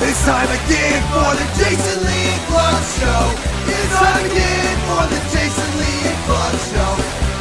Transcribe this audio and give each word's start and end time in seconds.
It's 0.00 0.24
time 0.24 0.46
again 0.46 1.02
for 1.10 1.34
the 1.34 1.44
Jason 1.58 2.06
Lee 2.06 2.30
and 2.30 2.42
Clark 2.46 2.84
Show. 2.94 3.34
It's 3.66 3.94
time 3.98 4.24
again 4.30 4.76
for 4.86 5.02
the 5.10 5.18
Jason 5.34 5.70
Lee 5.76 6.06
and 6.06 6.24
Clark 6.24 6.54
Show. 6.70 6.92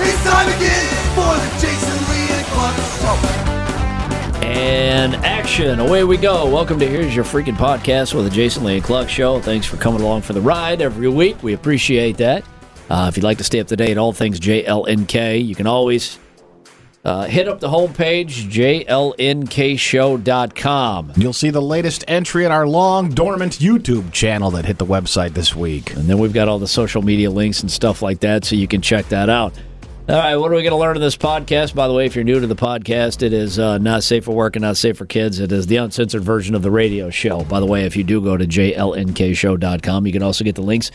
It's 0.02 0.23
time 0.23 0.47
again 0.49 0.96
for 1.13 1.38
the 1.38 1.49
Jason 1.62 1.97
Lee 2.09 2.29
and 2.33 2.46
Clark 2.47 2.75
Show. 2.97 4.47
And 4.47 5.15
action. 5.17 5.79
Away 5.79 6.04
we 6.04 6.17
go. 6.17 6.49
Welcome 6.49 6.79
to 6.79 6.88
Here's 6.88 7.15
Your 7.15 7.25
Freaking 7.25 7.55
Podcast 7.55 8.16
with 8.16 8.25
the 8.25 8.32
Jason 8.32 8.64
Lee 8.64 8.78
and 8.78 8.84
Cluck 8.84 9.08
Show. 9.08 9.39
Thanks 9.39 9.68
for 9.68 9.78
coming 9.78 10.02
along 10.02 10.24
for 10.24 10.34
the 10.34 10.42
ride 10.42 10.82
every 10.82 11.10
week. 11.10 11.44
We 11.44 11.54
appreciate 11.54 12.18
that. 12.18 12.44
Uh, 12.89 13.05
if 13.08 13.18
you'd 13.18 13.24
like 13.24 13.38
to 13.38 13.44
stay 13.44 13.60
up 13.60 13.68
to 13.68 13.76
date, 13.76 14.00
all 14.00 14.14
things 14.14 14.39
JLNK, 14.39 15.46
you 15.46 15.54
can 15.54 15.68
always 15.68 16.18
uh, 17.08 17.26
hit 17.26 17.48
up 17.48 17.60
the 17.62 17.70
homepage, 17.70 18.52
jlnkshow.com. 18.52 21.14
You'll 21.16 21.32
see 21.32 21.50
the 21.50 21.62
latest 21.62 22.04
entry 22.07 22.44
in 22.44 22.52
our 22.52 22.68
long 22.68 23.12
dormant 23.12 23.60
YouTube 23.60 24.11
channel 24.11 24.52
that 24.52 24.65
hit 24.65 24.78
the 24.78 24.86
website 24.86 25.34
this 25.34 25.56
week. 25.56 25.96
And 25.96 26.04
then 26.04 26.20
we've 26.20 26.34
got 26.34 26.50
all 26.50 26.60
the 26.60 26.68
social 26.68 27.01
media 27.01 27.32
links 27.32 27.62
and 27.62 27.71
stuff 27.71 28.01
like 28.01 28.20
that, 28.20 28.43
so 28.43 28.57
you 28.57 28.68
can 28.68 28.82
check 28.82 29.07
that 29.07 29.29
out. 29.29 29.54
All 30.10 30.15
right, 30.15 30.36
what 30.36 30.51
are 30.51 30.56
we 30.56 30.64
going 30.64 30.71
to 30.71 30.78
learn 30.78 30.98
in 30.98 31.01
this 31.01 31.18
podcast? 31.18 31.75
By 31.75 31.88
the 31.88 31.93
way, 31.93 32.06
if 32.06 32.16
you're 32.16 32.25
new 32.25 32.42
to 32.42 32.48
the 32.48 32.56
podcast, 32.56 33.23
it 33.23 33.31
is 33.31 33.58
uh, 33.58 33.78
not 33.78 34.03
safe 34.03 34.26
for 34.26 34.36
work 34.36 34.58
and 34.58 34.64
not 34.64 34.76
safe 34.76 34.98
for 34.98 35.06
kids. 35.06 35.39
It 35.39 35.53
is 35.53 35.67
the 35.67 35.78
uncensored 35.78 36.23
version 36.23 36.56
of 36.56 36.62
the 36.62 36.72
radio 36.72 37.09
show. 37.09 37.45
By 37.45 37.62
the 37.62 37.66
way, 37.66 37.86
if 37.86 37.95
you 37.95 38.03
do 38.03 38.22
go 38.22 38.36
to 38.36 38.45
jlnkshow.com, 38.45 40.06
you 40.06 40.14
can 40.14 40.23
also 40.23 40.44
get 40.44 40.56
the 40.56 40.62
links 40.62 40.92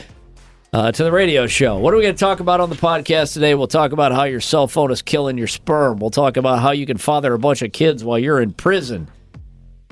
uh, 0.73 0.91
to 0.91 1.05
the 1.05 1.13
radio 1.13 1.47
show. 1.47 1.79
What 1.79 1.93
are 1.93 1.97
we 1.97 2.03
going 2.03 2.15
to 2.15 2.21
talk 2.21 2.41
about 2.41 2.61
on 2.61 2.71
the 2.71 2.77
podcast 2.77 3.35
today? 3.35 3.55
We'll 3.55 3.67
talk 3.67 3.93
about 3.93 4.13
how 4.13 4.25
your 4.25 4.41
cell 4.41 4.67
phone 4.67 4.91
is 4.91 5.03
killing 5.03 5.37
your 5.37 5.47
sperm. 5.47 5.99
We'll 5.99 6.11
talk 6.11 6.37
about 6.37 6.61
how 6.61 6.71
you 6.71 6.87
can 6.87 6.97
father 6.97 7.35
a 7.35 7.39
bunch 7.39 7.63
of 7.63 7.73
kids 7.73 8.03
while 8.03 8.19
you're 8.19 8.41
in 8.41 8.53
prison. 8.53 9.09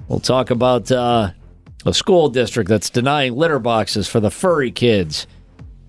We'll 0.08 0.20
talk 0.20 0.50
about 0.50 0.90
uh, 0.90 1.32
a 1.84 1.94
school 1.94 2.30
district 2.30 2.70
that's 2.70 2.88
denying 2.88 3.36
litter 3.36 3.58
boxes 3.58 4.08
for 4.08 4.20
the 4.20 4.30
furry 4.30 4.70
kids. 4.70 5.26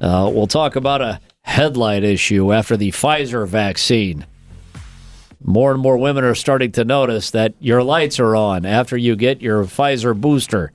Uh, 0.02 0.30
we'll 0.33 0.48
talk 0.48 0.75
about 0.75 1.02
a 1.02 1.22
headlight 1.42 2.03
issue 2.03 2.52
after 2.52 2.76
the 2.76 2.92
Pfizer 2.92 3.48
vaccine. 3.48 4.26
More 5.44 5.72
and 5.72 5.81
more 5.81 5.98
women 5.98 6.23
are 6.23 6.36
starting 6.36 6.72
to 6.73 6.83
notice 6.83 7.31
that 7.31 7.53
your 7.59 7.81
lights 7.81 8.20
are 8.20 8.36
on 8.36 8.66
after 8.66 8.98
you 8.98 9.16
get 9.16 9.42
your 9.42 9.64
Pfizer 9.64 10.20
booster. 10.20 10.72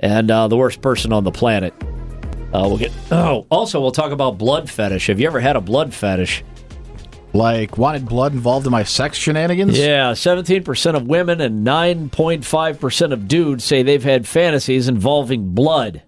And 0.00 0.30
uh, 0.30 0.48
the 0.48 0.56
worst 0.56 0.80
person 0.80 1.12
on 1.12 1.24
the 1.24 1.30
planet. 1.30 1.74
Uh, 2.52 2.60
we'll 2.66 2.78
get. 2.78 2.92
Oh, 3.10 3.46
also, 3.50 3.80
we'll 3.80 3.90
talk 3.90 4.10
about 4.12 4.38
blood 4.38 4.70
fetish. 4.70 5.08
Have 5.08 5.20
you 5.20 5.26
ever 5.26 5.40
had 5.40 5.56
a 5.56 5.60
blood 5.60 5.92
fetish? 5.92 6.44
Like, 7.34 7.76
wanted 7.76 8.06
blood 8.06 8.32
involved 8.32 8.64
in 8.66 8.72
my 8.72 8.84
sex 8.84 9.18
shenanigans? 9.18 9.78
Yeah, 9.78 10.12
17% 10.12 10.94
of 10.94 11.06
women 11.06 11.42
and 11.42 11.66
9.5% 11.66 13.12
of 13.12 13.28
dudes 13.28 13.64
say 13.64 13.82
they've 13.82 14.02
had 14.02 14.26
fantasies 14.26 14.88
involving 14.88 15.50
blood. 15.54 16.02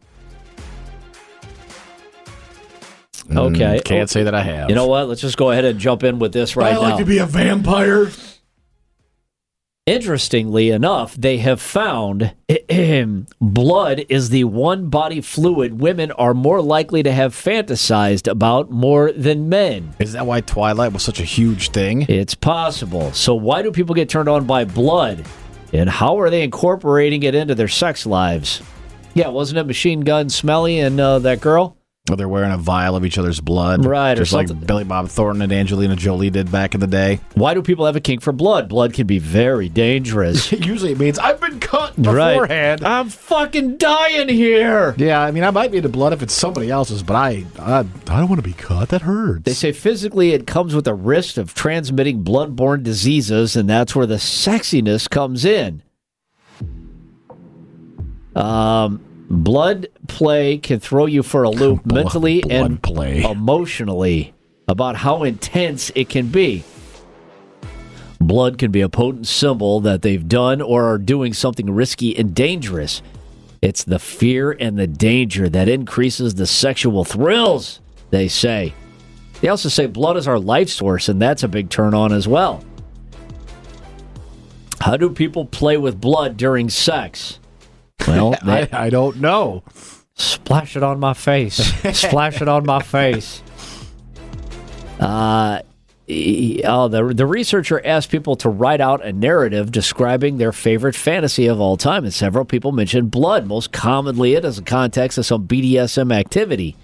Okay. 3.31 3.79
Mm, 3.79 3.85
Can't 3.85 4.11
say 4.11 4.25
that 4.25 4.35
I 4.35 4.43
have. 4.43 4.71
You 4.71 4.75
know 4.75 4.87
what? 4.87 5.09
Let's 5.09 5.21
just 5.21 5.37
go 5.37 5.51
ahead 5.51 5.65
and 5.65 5.79
jump 5.79 6.03
in 6.03 6.19
with 6.19 6.33
this 6.33 6.57
right 6.57 6.73
now. 6.73 6.79
I 6.81 6.83
like 6.83 6.91
now. 6.95 6.99
to 6.99 7.05
be 7.05 7.19
a 7.19 7.27
vampire. 7.27 8.11
Interestingly 9.91 10.71
enough, 10.71 11.17
they 11.17 11.39
have 11.39 11.61
found 11.61 12.35
blood 13.41 14.05
is 14.09 14.29
the 14.29 14.45
one 14.45 14.89
body 14.89 15.21
fluid 15.21 15.81
women 15.81 16.13
are 16.13 16.33
more 16.33 16.63
likely 16.63 17.03
to 17.03 17.11
have 17.11 17.35
fantasized 17.35 18.31
about 18.31 18.71
more 18.71 19.11
than 19.11 19.49
men. 19.49 19.93
Is 19.99 20.13
that 20.13 20.27
why 20.27 20.43
Twilight 20.43 20.93
was 20.93 21.03
such 21.03 21.19
a 21.19 21.25
huge 21.25 21.71
thing? 21.71 22.03
It's 22.03 22.37
possible. 22.37 23.13
So, 23.13 23.35
why 23.35 23.63
do 23.63 23.73
people 23.73 23.97
get 23.97 24.09
turned 24.09 24.29
on 24.29 24.47
by 24.47 24.65
blood? 24.65 25.27
And 25.73 25.91
how 25.91 26.21
are 26.21 26.31
they 26.31 26.45
incorporating 26.45 27.25
it 27.25 27.35
into 27.35 27.57
their 27.57 27.67
sex 27.67 28.07
lives? 28.07 28.63
Yeah, 29.15 29.29
wasn't 29.29 29.59
it 29.59 29.65
Machine 29.65 30.03
Gun 30.03 30.29
Smelly 30.29 30.79
and 30.79 31.01
uh, 31.01 31.19
that 31.19 31.41
girl? 31.41 31.77
Or 32.11 32.17
they're 32.17 32.29
wearing 32.29 32.53
a 32.53 32.57
vial 32.59 32.97
of 32.97 33.05
each 33.05 33.19
other's 33.19 33.41
blood. 33.41 33.85
Right, 33.85 34.13
or 34.13 34.23
Just 34.23 34.33
like 34.33 34.49
something. 34.49 34.67
Billy 34.67 34.85
Bob 34.85 35.09
Thornton 35.09 35.43
and 35.43 35.53
Angelina 35.53 35.95
Jolie 35.97 36.31
did 36.31 36.51
back 36.51 36.75
in 36.75 36.81
the 36.81 36.87
day. 36.87 37.21
Why 37.35 37.55
do 37.55 37.63
people 37.63 37.87
have 37.87 37.97
a 37.97 38.01
kink 38.01 38.21
for 38.23 38.33
blood? 38.33 38.69
Blood 38.69 38.93
can 38.95 39.07
be 39.07 39.19
very 39.19 39.69
dangerous. 39.69 40.51
Usually 40.53 40.93
it 40.93 40.99
means 40.99 41.19
I've 41.19 41.41
been 41.41 41.61
cut 41.61 41.95
Right. 41.99 42.33
beforehand. 42.33 42.85
I'm 42.85 43.09
fucking 43.09 43.77
dying 43.77 44.29
here. 44.29 44.95
Yeah, 44.99 45.21
I 45.23 45.31
mean, 45.31 45.45
I 45.45 45.51
might 45.51 45.71
be 45.71 45.77
into 45.79 45.89
blood 45.89 46.13
if 46.13 46.23
it's 46.23 46.35
somebody 46.35 46.71
else's, 46.71 47.03
but 47.03 47.15
I, 47.15 47.45
I, 47.59 47.79
I 47.81 47.83
don't 48.05 48.29
want 48.29 48.43
to 48.43 48.49
be 48.49 48.55
cut. 48.55 48.89
That 48.89 49.03
hurts. 49.03 49.45
They 49.45 49.53
say 49.53 49.73
physically 49.73 50.33
it 50.33 50.47
comes 50.47 50.75
with 50.75 50.87
a 50.89 50.95
risk 50.95 51.37
of 51.37 51.55
transmitting 51.55 52.23
blood-borne 52.23 52.83
diseases, 52.83 53.55
and 53.57 53.69
that's 53.71 53.95
where 53.95 54.07
the 54.07 54.17
sexiness 54.17 55.09
comes 55.09 55.45
in. 55.45 55.83
Um, 58.37 59.01
blood 59.31 59.87
play 60.09 60.59
can 60.59 60.81
throw 60.81 61.07
you 61.07 61.23
for 61.23 61.45
a 61.45 61.51
loop 61.51 61.83
Blood- 61.85 62.05
mentally 62.05 62.41
blood 62.41 62.53
and 62.53 62.83
play. 62.83 63.23
emotionally 63.23 64.35
about 64.69 64.97
how 64.97 65.23
intense 65.23 65.91
it 65.95 66.09
can 66.09 66.29
be. 66.29 66.65
Blood 68.21 68.59
can 68.59 68.71
be 68.71 68.83
a 68.83 68.89
potent 68.89 69.27
symbol 69.27 69.81
that 69.81 70.03
they've 70.03 70.29
done 70.29 70.61
or 70.61 70.85
are 70.85 70.99
doing 70.99 71.33
something 71.33 71.71
risky 71.71 72.17
and 72.17 72.35
dangerous. 72.35 73.03
It's 73.63 73.83
the 73.83 73.99
fear 73.99 74.53
and 74.53 74.79
the 74.79 74.87
danger 74.87 75.49
that 75.49 75.69
increases 75.69 76.35
the 76.35 76.47
sexual 76.47 77.05
thrills, 77.05 77.81
they 78.11 78.29
say. 78.29 78.75
They 79.41 79.49
also 79.49 79.69
say 79.71 79.87
blood 79.87 80.17
is 80.19 80.29
our 80.29 80.39
life 80.39 80.69
source, 80.69 81.09
and 81.09 81.21
that's 81.21 81.43
a 81.43 81.49
big 81.49 81.71
turn 81.71 81.95
on 81.95 82.13
as 82.13 82.29
well. 82.29 82.63
How 84.81 84.97
do 84.97 85.11
people 85.11 85.47
play 85.47 85.77
with 85.79 86.01
blood 86.01 86.37
during 86.37 86.69
sex? 86.71 87.40
Well, 88.07 88.35
I, 88.43 88.69
I 88.73 88.91
don't 88.91 89.17
know. 89.21 89.63
splash 90.15 90.77
it 90.77 90.83
on 90.83 91.01
my 91.01 91.15
face. 91.15 91.57
splash 91.97 92.41
it 92.43 92.49
on 92.49 92.65
my 92.67 92.81
face. 92.83 93.43
Uh, 95.01 95.63
oh, 96.65 96.89
the 96.89 97.13
the 97.15 97.25
researcher 97.25 97.81
asked 97.87 98.11
people 98.11 98.37
to 98.37 98.51
write 98.51 98.83
out 98.83 99.03
a 99.03 99.15
narrative 99.15 99.73
describing 99.73 100.37
their 100.37 100.53
favorite 100.53 100.95
fantasy 100.95 101.47
of 101.47 101.59
all 101.59 101.79
time, 101.79 102.05
and 102.05 102.13
several 102.13 102.45
people 102.45 102.71
mentioned 102.71 103.11
blood. 103.11 103.47
Most 103.47 103.73
commonly, 103.73 104.35
it 104.35 104.45
as 104.45 104.59
a 104.59 104.63
context 104.63 105.17
of 105.17 105.25
some 105.25 105.47
BDSM 105.49 106.13
activity, 106.13 106.77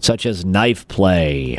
such 0.00 0.26
as 0.26 0.44
knife 0.44 0.86
play. 0.88 1.58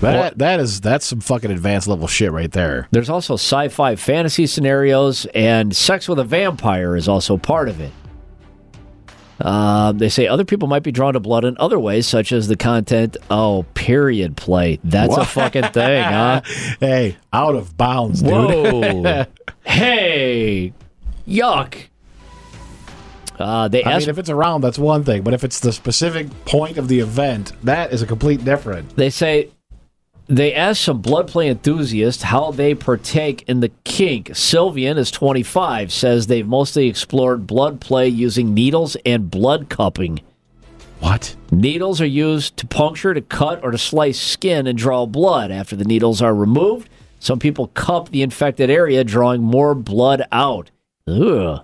That 0.00 0.38
that 0.38 0.60
is 0.60 0.80
that's 0.80 1.06
some 1.06 1.20
fucking 1.20 1.50
advanced 1.50 1.88
level 1.88 2.06
shit 2.06 2.30
right 2.32 2.50
there. 2.52 2.88
There's 2.90 3.08
also 3.08 3.34
sci-fi 3.34 3.96
fantasy 3.96 4.46
scenarios, 4.46 5.26
and 5.34 5.74
sex 5.74 6.08
with 6.08 6.18
a 6.18 6.24
vampire 6.24 6.96
is 6.96 7.08
also 7.08 7.36
part 7.36 7.68
of 7.68 7.80
it. 7.80 7.92
Uh, 9.40 9.92
they 9.92 10.08
say 10.08 10.26
other 10.26 10.44
people 10.44 10.66
might 10.66 10.82
be 10.82 10.90
drawn 10.90 11.12
to 11.12 11.20
blood 11.20 11.44
in 11.44 11.56
other 11.58 11.78
ways, 11.78 12.06
such 12.06 12.32
as 12.32 12.48
the 12.48 12.56
content. 12.56 13.16
Oh, 13.30 13.64
period 13.74 14.36
play. 14.36 14.78
That's 14.82 15.16
a 15.16 15.24
fucking 15.24 15.68
thing, 15.72 16.02
huh? 16.02 16.40
Hey, 16.80 17.16
out 17.32 17.54
of 17.54 17.76
bounds, 17.76 18.22
dude. 18.22 18.32
Whoa! 18.32 19.26
hey, 19.64 20.72
yuck! 21.28 21.74
Uh, 23.38 23.68
they 23.68 23.84
I 23.84 23.92
asked. 23.92 24.06
mean, 24.06 24.10
if 24.10 24.18
it's 24.18 24.30
around, 24.30 24.62
that's 24.62 24.78
one 24.78 25.04
thing, 25.04 25.22
but 25.22 25.34
if 25.34 25.44
it's 25.44 25.60
the 25.60 25.72
specific 25.72 26.28
point 26.46 26.78
of 26.78 26.88
the 26.88 27.00
event, 27.00 27.52
that 27.64 27.92
is 27.92 28.00
a 28.00 28.06
complete 28.06 28.42
different. 28.44 28.96
They 28.96 29.10
say 29.10 29.50
they 30.28 30.54
asked 30.54 30.82
some 30.82 31.00
blood 31.00 31.28
play 31.28 31.48
enthusiasts 31.48 32.24
how 32.24 32.50
they 32.50 32.74
partake 32.74 33.44
in 33.48 33.60
the 33.60 33.70
kink. 33.84 34.30
Sylvian 34.30 34.96
is 34.96 35.10
25, 35.10 35.92
says 35.92 36.26
they've 36.26 36.46
mostly 36.46 36.88
explored 36.88 37.46
blood 37.46 37.80
play 37.80 38.08
using 38.08 38.52
needles 38.52 38.96
and 39.06 39.30
blood 39.30 39.68
cupping. 39.68 40.20
What? 41.00 41.36
Needles 41.50 42.00
are 42.00 42.06
used 42.06 42.56
to 42.56 42.66
puncture, 42.66 43.14
to 43.14 43.20
cut, 43.20 43.62
or 43.62 43.70
to 43.70 43.78
slice 43.78 44.18
skin 44.18 44.66
and 44.66 44.76
draw 44.76 45.06
blood. 45.06 45.50
After 45.50 45.76
the 45.76 45.84
needles 45.84 46.22
are 46.22 46.34
removed, 46.34 46.88
some 47.20 47.38
people 47.38 47.68
cup 47.68 48.08
the 48.08 48.22
infected 48.22 48.70
area, 48.70 49.04
drawing 49.04 49.42
more 49.42 49.74
blood 49.74 50.22
out. 50.32 50.70
Ugh. 51.06 51.62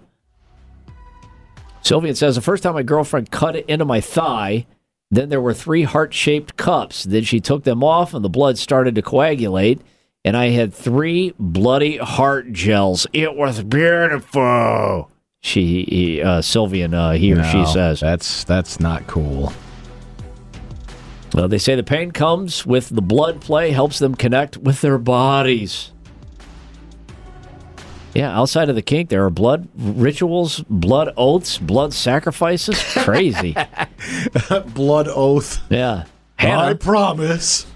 Sylvian 1.82 2.16
says 2.16 2.36
the 2.36 2.42
first 2.42 2.62
time 2.62 2.74
my 2.74 2.84
girlfriend 2.84 3.30
cut 3.32 3.56
it 3.56 3.66
into 3.68 3.84
my 3.84 4.00
thigh, 4.00 4.66
then 5.12 5.28
there 5.28 5.42
were 5.42 5.52
three 5.52 5.82
heart 5.82 6.14
shaped 6.14 6.56
cups. 6.56 7.04
Then 7.04 7.22
she 7.22 7.38
took 7.38 7.64
them 7.64 7.84
off 7.84 8.14
and 8.14 8.24
the 8.24 8.30
blood 8.30 8.56
started 8.56 8.94
to 8.94 9.02
coagulate, 9.02 9.82
and 10.24 10.36
I 10.36 10.48
had 10.48 10.72
three 10.72 11.34
bloody 11.38 11.98
heart 11.98 12.50
gels. 12.52 13.06
It 13.12 13.36
was 13.36 13.62
beautiful. 13.62 15.10
She, 15.42 15.84
he, 15.84 16.22
uh, 16.22 16.40
Sylvian, 16.40 16.94
uh, 16.94 17.12
he 17.12 17.34
or 17.34 17.44
she 17.44 17.66
says. 17.66 18.00
that's 18.00 18.44
that's 18.44 18.80
not 18.80 19.06
cool. 19.06 19.52
Well, 21.34 21.48
they 21.48 21.58
say 21.58 21.74
the 21.74 21.82
pain 21.82 22.10
comes 22.10 22.64
with 22.64 22.88
the 22.88 23.02
blood 23.02 23.42
play, 23.42 23.70
helps 23.70 23.98
them 23.98 24.14
connect 24.14 24.56
with 24.56 24.80
their 24.80 24.98
bodies. 24.98 25.92
Yeah, 28.14 28.38
outside 28.38 28.68
of 28.68 28.74
the 28.74 28.82
kink, 28.82 29.08
there 29.08 29.24
are 29.24 29.30
blood 29.30 29.68
rituals, 29.74 30.60
blood 30.68 31.12
oaths, 31.16 31.58
blood 31.58 31.92
sacrifices. 31.92 32.82
Crazy. 32.98 33.54
Blood 34.74 35.08
oath. 35.08 35.60
yeah. 35.70 36.04
I 36.38 36.74
promise. 36.74 37.66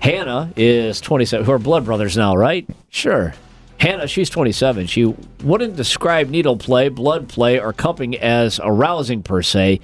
Hannah 0.00 0.52
is 0.56 1.00
27. 1.00 1.44
Who 1.46 1.52
are 1.52 1.58
blood 1.58 1.84
brothers 1.84 2.16
now, 2.16 2.34
right? 2.34 2.68
Sure. 2.88 3.34
Hannah, 3.78 4.08
she's 4.08 4.28
27. 4.28 4.86
She 4.86 5.04
wouldn't 5.44 5.76
describe 5.76 6.28
needle 6.28 6.56
play, 6.56 6.88
blood 6.88 7.28
play, 7.28 7.60
or 7.60 7.72
cupping 7.72 8.16
as 8.18 8.58
arousing 8.62 9.22
per 9.22 9.40
se, 9.42 9.80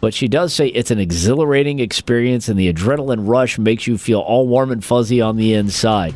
but 0.00 0.14
she 0.14 0.28
does 0.28 0.54
say 0.54 0.68
it's 0.68 0.90
an 0.90 0.98
exhilarating 0.98 1.78
experience 1.78 2.48
and 2.48 2.58
the 2.58 2.72
adrenaline 2.72 3.26
rush 3.28 3.58
makes 3.58 3.86
you 3.86 3.98
feel 3.98 4.20
all 4.20 4.46
warm 4.46 4.70
and 4.70 4.84
fuzzy 4.84 5.20
on 5.20 5.36
the 5.36 5.52
inside. 5.54 6.14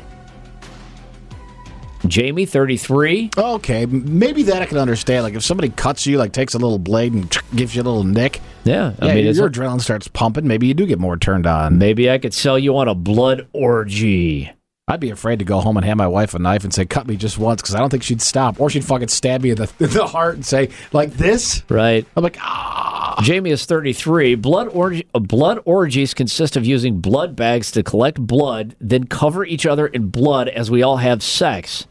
Jamie, 2.07 2.47
33. 2.47 3.31
Okay, 3.37 3.87
maybe 3.87 4.45
that 4.45 4.63
I 4.63 4.67
can 4.67 4.79
understand. 4.79 5.25
Like 5.25 5.35
if 5.35 5.43
somebody 5.43 5.71
cuts 5.71 6.07
you, 6.07 6.19
like 6.19 6.33
takes 6.33 6.55
a 6.55 6.59
little 6.59 6.79
blade 6.79 7.13
and 7.13 7.37
gives 7.55 7.75
you 7.75 7.83
a 7.83 7.85
little 7.85 8.05
nick. 8.05 8.41
Yeah, 8.65 8.93
I 9.01 9.09
yeah, 9.09 9.15
mean, 9.15 9.35
your 9.35 9.51
adrenaline 9.51 9.81
starts 9.81 10.09
pumping. 10.09 10.47
Maybe 10.47 10.67
you 10.67 10.75
do 10.75 10.87
get 10.87 10.99
more 10.99 11.17
turned 11.17 11.47
on. 11.47 11.79
maybe 11.79 12.11
I 12.11 12.19
could 12.19 12.35
sell 12.35 12.59
you 12.59 12.77
on 12.77 12.89
a 12.89 12.95
blood 12.95 13.49
orgy. 13.53 14.53
I'd 14.89 15.01
be 15.01 15.11
afraid 15.11 15.39
to 15.41 15.45
go 15.45 15.61
home 15.61 15.77
and 15.77 15.85
hand 15.85 15.99
my 15.99 16.07
wife 16.07 16.33
a 16.33 16.39
knife 16.39 16.65
and 16.65 16.73
say, 16.73 16.87
"Cut 16.87 17.07
me 17.07 17.17
just 17.17 17.39
once," 17.39 17.61
because 17.61 17.75
I 17.75 17.79
don't 17.79 17.91
think 17.91 18.03
she'd 18.03 18.23
stop, 18.23 18.59
or 18.59 18.71
she'd 18.71 18.85
fucking 18.85 19.09
stab 19.09 19.43
me 19.43 19.51
in 19.51 19.57
the, 19.57 19.71
in 19.79 19.91
the 19.91 20.07
heart 20.07 20.37
and 20.37 20.47
say, 20.47 20.71
"Like 20.93 21.13
this." 21.13 21.63
Right. 21.69 22.07
I'm 22.17 22.23
like, 22.23 22.39
ah. 22.41 23.21
Jamie 23.23 23.51
is 23.51 23.65
33. 23.67 24.37
Blood, 24.37 24.69
orgy, 24.69 25.07
blood 25.13 25.61
orgies 25.65 26.15
consist 26.15 26.57
of 26.57 26.65
using 26.65 27.01
blood 27.01 27.37
bags 27.37 27.71
to 27.73 27.83
collect 27.83 28.19
blood, 28.19 28.77
then 28.81 29.05
cover 29.05 29.45
each 29.45 29.67
other 29.67 29.87
in 29.87 30.09
blood 30.09 30.49
as 30.49 30.71
we 30.71 30.83
all 30.83 30.97
have 30.97 31.23
sex. 31.23 31.87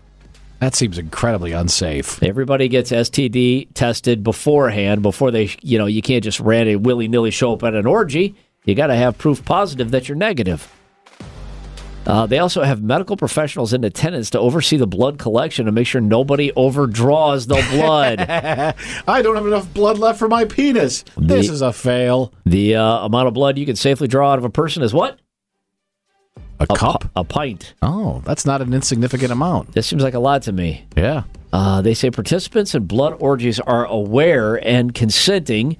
That 0.60 0.74
seems 0.74 0.98
incredibly 0.98 1.52
unsafe. 1.52 2.24
Everybody 2.24 2.68
gets 2.68 2.92
STD 2.92 3.68
tested 3.76 4.24
beforehand, 4.24 5.04
before 5.04 5.30
they, 5.30 5.52
you 5.62 5.78
know, 5.78 5.86
you 5.86 6.02
can't 6.02 6.24
just 6.24 6.40
randomly 6.40 6.78
willy 6.78 7.08
nilly 7.08 7.30
show 7.32 7.54
up 7.54 7.64
at 7.64 7.76
an 7.76 7.86
orgy. 7.86 8.34
You 8.66 8.74
got 8.74 8.88
to 8.88 8.96
have 8.96 9.18
proof 9.18 9.46
positive 9.46 9.92
that 9.92 10.10
you're 10.10 10.18
negative. 10.18 10.74
Uh, 12.08 12.26
they 12.26 12.40
also 12.40 12.64
have 12.64 12.82
medical 12.82 13.18
professionals 13.18 13.74
in 13.74 13.84
attendance 13.84 14.30
to 14.30 14.40
oversee 14.40 14.78
the 14.78 14.88
blood 14.88 15.20
collection 15.20 15.68
and 15.68 15.76
make 15.76 15.86
sure 15.86 16.00
nobody 16.00 16.54
overdraws 16.56 17.48
the 17.48 17.62
blood. 17.72 18.20
I 19.08 19.22
don't 19.22 19.36
have 19.36 19.46
enough 19.46 19.72
blood 19.74 19.98
left 20.00 20.18
for 20.18 20.30
my 20.30 20.46
penis. 20.46 21.04
This 21.18 21.50
is 21.50 21.62
a 21.62 21.74
fail. 21.74 22.34
the 22.46 22.76
uh, 22.76 23.06
amount 23.06 23.28
of 23.28 23.34
blood 23.34 23.58
you 23.58 23.66
can 23.66 23.76
safely 23.76 24.08
draw 24.08 24.32
out 24.32 24.38
of 24.40 24.46
a 24.46 24.50
person 24.50 24.84
is 24.84 24.94
what? 24.94 25.20
A, 26.60 26.66
A 26.70 26.76
cup? 26.78 27.04
a 27.16 27.24
pint. 27.26 27.74
Oh, 27.82 28.22
that's 28.26 28.46
not 28.46 28.62
an 28.62 28.74
insignificant 28.74 29.32
amount. 29.32 29.74
This 29.74 29.86
seems 29.86 30.02
like 30.02 30.14
a 30.14 30.20
lot 30.20 30.44
to 30.44 30.54
me. 30.54 30.86
Yeah. 30.96 31.24
Uh, 31.54 31.82
they 31.82 31.94
say 31.94 32.10
participants 32.10 32.74
in 32.74 32.86
blood 32.86 33.16
orgies 33.20 33.60
are 33.60 33.86
aware 33.86 34.56
and 34.66 34.94
consenting 34.94 35.78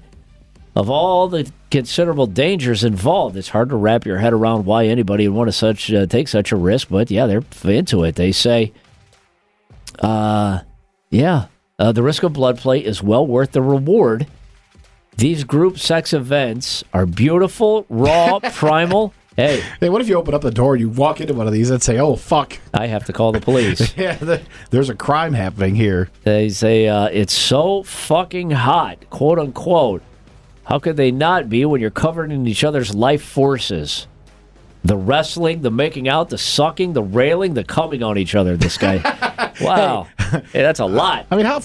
of 0.78 0.88
all 0.88 1.26
the 1.26 1.50
considerable 1.72 2.28
dangers 2.28 2.84
involved. 2.84 3.36
It's 3.36 3.48
hard 3.48 3.68
to 3.70 3.76
wrap 3.76 4.06
your 4.06 4.18
head 4.18 4.32
around 4.32 4.64
why 4.64 4.86
anybody 4.86 5.26
would 5.26 5.36
want 5.36 5.48
to 5.48 5.52
such 5.52 5.92
uh, 5.92 6.06
take 6.06 6.28
such 6.28 6.52
a 6.52 6.56
risk, 6.56 6.88
but 6.88 7.10
yeah, 7.10 7.26
they're 7.26 7.42
into 7.64 8.04
it. 8.04 8.14
They 8.14 8.30
say, 8.30 8.72
uh, 9.98 10.60
yeah, 11.10 11.46
uh, 11.80 11.90
the 11.90 12.04
risk 12.04 12.22
of 12.22 12.32
blood 12.32 12.58
play 12.58 12.78
is 12.78 13.02
well 13.02 13.26
worth 13.26 13.50
the 13.50 13.60
reward. 13.60 14.28
These 15.16 15.42
group 15.42 15.80
sex 15.80 16.12
events 16.12 16.84
are 16.94 17.06
beautiful, 17.06 17.84
raw, 17.88 18.38
primal. 18.52 19.12
Hey, 19.34 19.64
Hey, 19.80 19.88
what 19.88 20.00
if 20.00 20.06
you 20.08 20.14
open 20.14 20.32
up 20.32 20.42
the 20.42 20.52
door, 20.52 20.76
you 20.76 20.88
walk 20.88 21.20
into 21.20 21.34
one 21.34 21.48
of 21.48 21.52
these 21.52 21.70
and 21.70 21.82
say, 21.82 21.98
"Oh 21.98 22.14
fuck, 22.14 22.56
I 22.72 22.86
have 22.86 23.04
to 23.06 23.12
call 23.12 23.32
the 23.32 23.40
police. 23.40 23.94
yeah, 23.96 24.14
the, 24.14 24.42
there's 24.70 24.90
a 24.90 24.94
crime 24.94 25.32
happening 25.32 25.74
here." 25.74 26.08
They 26.22 26.50
say 26.50 26.86
uh, 26.86 27.06
it's 27.06 27.32
so 27.32 27.82
fucking 27.82 28.52
hot, 28.52 29.10
quote 29.10 29.40
unquote. 29.40 30.02
How 30.68 30.78
could 30.78 30.98
they 30.98 31.10
not 31.10 31.48
be 31.48 31.64
when 31.64 31.80
you're 31.80 31.88
covered 31.88 32.30
in 32.30 32.46
each 32.46 32.62
other's 32.62 32.94
life 32.94 33.22
forces? 33.22 34.06
The 34.84 34.98
wrestling, 34.98 35.62
the 35.62 35.70
making 35.70 36.10
out, 36.10 36.28
the 36.28 36.36
sucking, 36.36 36.92
the 36.92 37.02
railing, 37.02 37.54
the 37.54 37.64
coming 37.64 38.02
on 38.02 38.18
each 38.18 38.34
other. 38.34 38.54
This 38.54 38.76
guy, 38.76 38.98
wow, 39.62 40.08
hey, 40.18 40.42
that's 40.52 40.78
a 40.80 40.84
lot. 40.84 41.24
I 41.30 41.36
mean, 41.36 41.46
how 41.46 41.62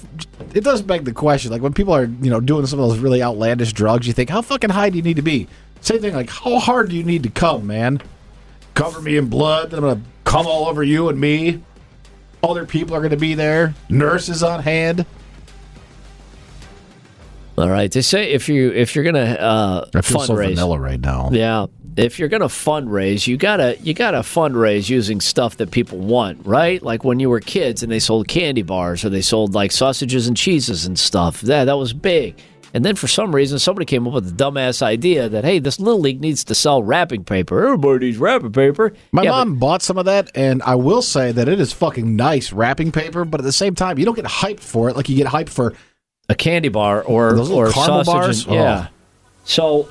it 0.53 0.63
does 0.63 0.81
beg 0.81 1.03
the 1.03 1.11
question. 1.11 1.51
Like 1.51 1.61
when 1.61 1.73
people 1.73 1.93
are, 1.93 2.05
you 2.05 2.29
know, 2.29 2.39
doing 2.39 2.65
some 2.65 2.79
of 2.79 2.89
those 2.89 2.99
really 2.99 3.21
outlandish 3.21 3.73
drugs, 3.73 4.07
you 4.07 4.13
think, 4.13 4.29
how 4.29 4.41
fucking 4.41 4.69
high 4.69 4.89
do 4.89 4.95
you 4.95 5.03
need 5.03 5.17
to 5.17 5.21
be? 5.21 5.49
Same 5.81 5.99
thing. 5.99 6.13
Like, 6.13 6.29
how 6.29 6.57
hard 6.59 6.89
do 6.89 6.95
you 6.95 7.03
need 7.03 7.23
to 7.23 7.29
come, 7.29 7.67
man? 7.67 8.01
Cover 8.73 9.01
me 9.01 9.17
in 9.17 9.27
blood. 9.27 9.71
Then 9.71 9.79
I'm 9.79 9.89
gonna 9.89 10.01
come 10.23 10.47
all 10.47 10.67
over 10.69 10.81
you 10.81 11.09
and 11.09 11.19
me. 11.19 11.61
Other 12.41 12.65
people 12.65 12.95
are 12.95 13.01
gonna 13.01 13.17
be 13.17 13.33
there. 13.33 13.75
Nurses 13.89 14.43
on 14.43 14.63
hand. 14.63 15.05
All 17.57 17.69
right, 17.69 17.91
they 17.91 18.01
say 18.01 18.31
if 18.31 18.49
you 18.49 18.71
if 18.71 18.95
you're 18.95 19.03
gonna 19.03 19.19
uh, 19.33 19.89
I 19.93 20.01
feel 20.01 20.21
so 20.21 20.33
fundraise, 20.33 20.49
vanilla 20.49 20.79
right 20.79 20.99
now. 20.99 21.29
Yeah. 21.31 21.67
If 21.95 22.17
you're 22.17 22.29
gonna 22.29 22.45
fundraise, 22.45 23.27
you 23.27 23.37
gotta 23.37 23.77
you 23.81 23.93
gotta 23.93 24.19
fundraise 24.19 24.89
using 24.89 25.21
stuff 25.21 25.57
that 25.57 25.69
people 25.69 25.99
want, 25.99 26.43
right? 26.47 26.81
Like 26.81 27.03
when 27.03 27.19
you 27.19 27.29
were 27.29 27.39
kids 27.39 27.83
and 27.83 27.91
they 27.91 27.99
sold 27.99 28.27
candy 28.27 28.63
bars 28.63 29.05
or 29.05 29.09
they 29.09 29.21
sold 29.21 29.53
like 29.53 29.71
sausages 29.71 30.27
and 30.27 30.35
cheeses 30.35 30.87
and 30.87 30.97
stuff. 30.97 31.41
That 31.41 31.65
that 31.65 31.77
was 31.77 31.93
big. 31.93 32.39
And 32.75 32.83
then 32.83 32.95
for 32.95 33.07
some 33.07 33.35
reason 33.35 33.59
somebody 33.59 33.85
came 33.85 34.07
up 34.07 34.13
with 34.15 34.35
the 34.35 34.43
dumbass 34.43 34.81
idea 34.81 35.29
that 35.29 35.43
hey, 35.45 35.59
this 35.59 35.79
little 35.79 35.99
league 36.01 36.21
needs 36.21 36.43
to 36.45 36.55
sell 36.55 36.81
wrapping 36.81 37.23
paper. 37.23 37.63
Everybody 37.63 38.07
needs 38.07 38.17
wrapping 38.17 38.51
paper. 38.53 38.93
My 39.11 39.21
Yeah, 39.21 39.29
but- 39.29 39.37
mom 39.45 39.55
bought 39.57 39.83
some 39.83 39.99
of 39.99 40.05
that, 40.05 40.31
and 40.33 40.63
I 40.63 40.73
will 40.73 41.03
say 41.03 41.31
that 41.31 41.47
it 41.47 41.59
is 41.59 41.71
fucking 41.71 42.15
nice 42.15 42.51
wrapping 42.51 42.91
paper. 42.91 43.23
But 43.25 43.41
at 43.41 43.43
the 43.43 43.51
same 43.51 43.75
time, 43.75 43.99
you 43.99 44.05
don't 44.05 44.15
get 44.15 44.25
hyped 44.25 44.61
for 44.61 44.89
it 44.89 44.95
like 44.95 45.07
you 45.09 45.15
get 45.15 45.27
hyped 45.27 45.49
for 45.49 45.75
a 46.29 46.35
candy 46.35 46.69
bar 46.69 47.01
or 47.01 47.33
Those 47.33 47.51
or 47.51 47.71
sausage. 47.71 48.05
bars? 48.05 48.45
and- 48.45 48.55
yeah. 48.55 48.87
So 49.43 49.89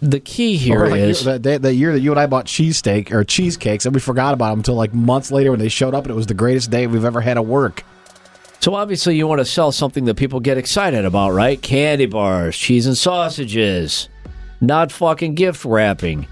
the 0.00 0.20
key 0.20 0.54
oh, 0.54 0.58
here 0.58 0.84
Or 0.84 0.90
like 0.90 1.00
is 1.00 1.24
that, 1.24 1.44
year 1.74 1.92
that 1.92 2.00
you 2.00 2.10
and 2.12 2.20
I 2.20 2.26
bought 2.26 2.46
cheesesteak 2.46 3.10
or 3.12 3.24
cheesecakes, 3.24 3.84
and 3.84 3.94
we 3.94 4.00
forgot 4.00 4.32
about 4.34 4.50
them 4.50 4.60
until 4.60 4.74
like 4.76 4.94
months 4.94 5.32
later 5.32 5.50
when 5.50 5.58
they 5.60 5.68
showed 5.68 5.94
up, 5.94 6.04
and 6.04 6.12
it 6.12 6.14
was 6.14 6.26
the 6.26 6.34
greatest 6.34 6.70
day 6.70 6.86
we've 6.86 7.04
ever 7.04 7.20
had 7.20 7.36
at 7.36 7.46
work. 7.46 7.82
So 8.60 8.74
obviously 8.74 9.16
you 9.16 9.26
want 9.26 9.40
to 9.40 9.44
sell 9.44 9.70
something 9.72 10.04
that 10.06 10.14
people 10.16 10.40
get 10.40 10.56
excited 10.58 11.04
about, 11.04 11.30
right? 11.32 11.60
Candy 11.60 12.06
bars, 12.06 12.56
cheese 12.56 12.86
and 12.86 12.96
sausages, 12.96 14.08
not 14.60 14.90
fucking 14.92 15.34
gift 15.34 15.64
wrapping. 15.64 16.26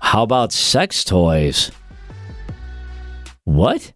How 0.00 0.22
about 0.24 0.52
sex 0.52 1.04
toys? 1.04 1.70
What? 3.44 3.92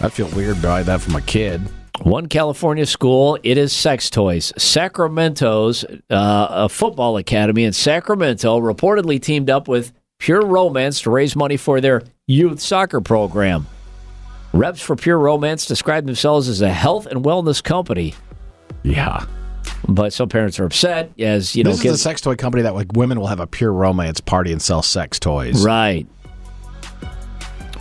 I'd 0.00 0.12
feel 0.12 0.28
weird 0.28 0.60
buying 0.60 0.86
that 0.86 1.00
from 1.00 1.16
a 1.16 1.22
kid. 1.22 1.62
One 2.02 2.26
California 2.26 2.86
school, 2.86 3.38
it 3.42 3.58
is 3.58 3.72
sex 3.72 4.10
toys. 4.10 4.52
Sacramento's 4.56 5.84
uh, 6.10 6.46
a 6.50 6.68
football 6.68 7.16
academy 7.16 7.64
in 7.64 7.72
Sacramento 7.72 8.60
reportedly 8.60 9.20
teamed 9.20 9.50
up 9.50 9.66
with 9.66 9.92
Pure 10.18 10.46
Romance 10.46 11.00
to 11.02 11.10
raise 11.10 11.34
money 11.34 11.56
for 11.56 11.80
their 11.80 12.02
youth 12.26 12.60
soccer 12.60 13.00
program. 13.00 13.66
Reps 14.52 14.80
for 14.80 14.96
Pure 14.96 15.18
Romance 15.18 15.66
describe 15.66 16.06
themselves 16.06 16.48
as 16.48 16.60
a 16.60 16.72
health 16.72 17.06
and 17.06 17.24
wellness 17.24 17.62
company. 17.62 18.14
Yeah. 18.82 19.26
But 19.88 20.12
some 20.12 20.28
parents 20.28 20.58
are 20.58 20.64
upset, 20.64 21.12
as 21.18 21.54
you 21.54 21.64
know, 21.64 21.70
this 21.70 21.78
is 21.78 21.82
the 21.82 21.88
kids. 21.90 22.02
sex 22.02 22.20
toy 22.20 22.34
company 22.36 22.62
that 22.62 22.74
like 22.74 22.92
women 22.94 23.20
will 23.20 23.26
have 23.26 23.40
a 23.40 23.46
pure 23.46 23.72
romance 23.72 24.20
party 24.20 24.52
and 24.52 24.60
sell 24.60 24.82
sex 24.82 25.18
toys. 25.18 25.64
right. 25.64 26.06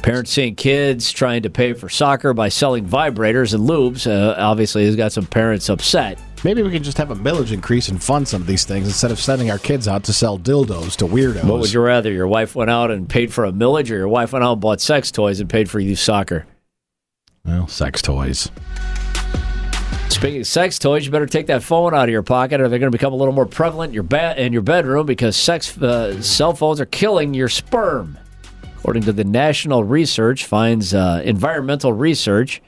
Parents 0.06 0.30
seeing 0.30 0.54
kids 0.54 1.12
trying 1.12 1.42
to 1.42 1.50
pay 1.50 1.74
for 1.74 1.90
soccer 1.90 2.32
by 2.36 2.48
selling 2.48 2.86
vibrators 2.86 3.56
and 3.56 3.68
lubes. 3.68 4.06
Uh, 4.06 4.36
obviously, 4.38 4.86
has 4.86 4.96
got 4.96 5.12
some 5.12 5.26
parents 5.26 5.68
upset. 5.68 6.22
Maybe 6.44 6.62
we 6.62 6.70
can 6.70 6.84
just 6.84 7.00
have 7.00 7.10
a 7.10 7.16
millage 7.16 7.52
increase 7.52 7.90
and 7.90 8.02
fund 8.04 8.28
some 8.28 8.40
of 8.40 8.46
these 8.46 8.66
things 8.66 8.86
instead 8.86 9.10
of 9.10 9.20
sending 9.20 9.50
our 9.50 9.58
kids 9.58 9.88
out 9.88 10.04
to 10.04 10.14
sell 10.14 10.38
dildos 10.38 10.96
to 10.98 11.08
weirdos. 11.08 11.46
What 11.46 11.60
would 11.60 11.74
you 11.74 11.82
rather? 11.82 12.12
Your 12.12 12.28
wife 12.28 12.54
went 12.54 12.70
out 12.70 12.92
and 12.92 13.10
paid 13.10 13.34
for 13.34 13.46
a 13.46 13.52
millage, 13.52 13.90
or 13.90 13.96
your 13.96 14.08
wife 14.08 14.32
went 14.32 14.46
out 14.46 14.52
and 14.52 14.62
bought 14.62 14.80
sex 14.80 15.10
toys 15.10 15.40
and 15.40 15.50
paid 15.50 15.72
for 15.72 15.80
youth 15.80 15.98
soccer? 15.98 16.46
well, 17.44 17.68
sex 17.68 18.00
toys. 18.04 18.52
Speaking 20.10 20.42
of 20.42 20.46
sex 20.46 20.78
toys, 20.78 21.08
you 21.08 21.12
better 21.12 21.26
take 21.26 21.48
that 21.48 21.64
phone 21.64 21.96
out 21.96 22.04
of 22.04 22.12
your 22.12 22.22
pocket, 22.22 22.62
or 22.62 22.70
they're 22.70 22.78
going 22.78 22.92
to 22.92 22.96
become 22.96 23.14
a 23.14 23.18
little 23.18 23.34
more 23.34 23.48
prevalent 23.48 23.90
in 23.90 23.96
your 23.96 24.04
ba- 24.04 24.40
in 24.40 24.54
your 24.54 24.62
bedroom 24.62 25.08
because 25.08 25.36
sex 25.36 25.76
uh, 25.80 26.22
cell 26.22 26.54
phones 26.54 26.80
are 26.80 26.86
killing 26.86 27.34
your 27.34 27.50
sperm. 27.50 28.20
According 28.86 29.06
to 29.06 29.14
the 29.14 29.24
national 29.24 29.84
research 29.84 30.46
finds 30.46 30.94
uh, 30.94 31.20
environmental 31.26 31.92
research, 31.92 32.62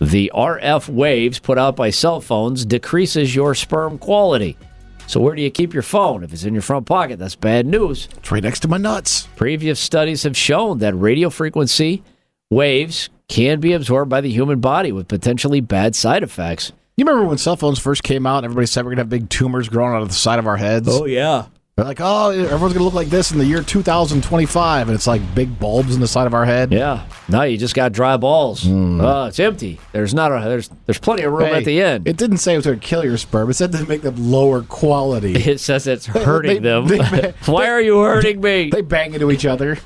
the 0.00 0.32
RF 0.34 0.88
waves 0.88 1.38
put 1.38 1.58
out 1.58 1.76
by 1.76 1.90
cell 1.90 2.20
phones 2.20 2.66
decreases 2.66 3.36
your 3.36 3.54
sperm 3.54 3.96
quality. 3.96 4.58
So 5.06 5.20
where 5.20 5.36
do 5.36 5.42
you 5.42 5.52
keep 5.52 5.72
your 5.72 5.84
phone? 5.84 6.24
If 6.24 6.32
it's 6.32 6.42
in 6.42 6.54
your 6.54 6.62
front 6.62 6.86
pocket, 6.86 7.20
that's 7.20 7.36
bad 7.36 7.66
news. 7.66 8.08
It's 8.16 8.32
right 8.32 8.42
next 8.42 8.60
to 8.62 8.68
my 8.68 8.78
nuts. 8.78 9.28
Previous 9.36 9.78
studies 9.78 10.24
have 10.24 10.36
shown 10.36 10.78
that 10.78 10.94
radio 10.94 11.30
frequency 11.30 12.02
waves 12.50 13.08
can 13.28 13.60
be 13.60 13.74
absorbed 13.74 14.10
by 14.10 14.22
the 14.22 14.32
human 14.32 14.58
body 14.58 14.90
with 14.90 15.06
potentially 15.06 15.60
bad 15.60 15.94
side 15.94 16.24
effects. 16.24 16.72
You 16.96 17.04
remember 17.04 17.28
when 17.28 17.38
cell 17.38 17.54
phones 17.54 17.78
first 17.78 18.02
came 18.02 18.26
out 18.26 18.38
and 18.38 18.46
everybody 18.46 18.66
said 18.66 18.84
we're 18.84 18.96
going 18.96 18.96
to 18.96 19.02
have 19.02 19.08
big 19.08 19.28
tumors 19.28 19.68
growing 19.68 19.94
out 19.94 20.02
of 20.02 20.08
the 20.08 20.14
side 20.14 20.40
of 20.40 20.48
our 20.48 20.56
heads? 20.56 20.88
Oh, 20.90 21.04
yeah. 21.04 21.46
They're 21.76 21.84
like, 21.86 21.98
oh, 22.00 22.30
everyone's 22.30 22.72
going 22.72 22.74
to 22.74 22.84
look 22.84 22.94
like 22.94 23.08
this 23.08 23.32
in 23.32 23.38
the 23.38 23.44
year 23.44 23.60
2025. 23.60 24.86
And 24.88 24.94
it's 24.94 25.08
like 25.08 25.34
big 25.34 25.58
bulbs 25.58 25.92
in 25.96 26.00
the 26.00 26.06
side 26.06 26.28
of 26.28 26.32
our 26.32 26.44
head. 26.44 26.70
Yeah. 26.70 27.04
Now 27.28 27.42
you 27.42 27.58
just 27.58 27.74
got 27.74 27.90
dry 27.90 28.16
balls. 28.16 28.64
Uh, 28.64 29.26
it's 29.28 29.40
empty. 29.40 29.80
There's 29.90 30.14
not 30.14 30.30
a 30.30 30.38
there's 30.48 30.70
there's 30.86 31.00
plenty 31.00 31.22
of 31.24 31.32
room 31.32 31.48
Hey, 31.48 31.54
at 31.54 31.64
the 31.64 31.82
end. 31.82 32.06
It 32.06 32.16
didn't 32.16 32.36
say 32.36 32.52
it 32.54 32.58
was 32.58 32.66
going 32.66 32.78
to 32.78 32.86
kill 32.86 33.04
your 33.04 33.16
sperm. 33.16 33.50
It 33.50 33.54
said 33.54 33.72
to 33.72 33.84
make 33.86 34.02
them 34.02 34.14
lower 34.30 34.62
quality. 34.62 35.34
It 35.50 35.58
says 35.58 35.88
it's 35.88 36.06
hurting 36.06 36.62
they- 36.62 36.68
them. 36.68 36.86
they- 36.86 37.34
Why 37.46 37.68
are 37.70 37.80
you 37.80 37.98
hurting 38.02 38.40
me? 38.40 38.70
they 38.70 38.80
bang 38.82 39.12
into 39.14 39.32
each 39.32 39.44
other. 39.44 39.78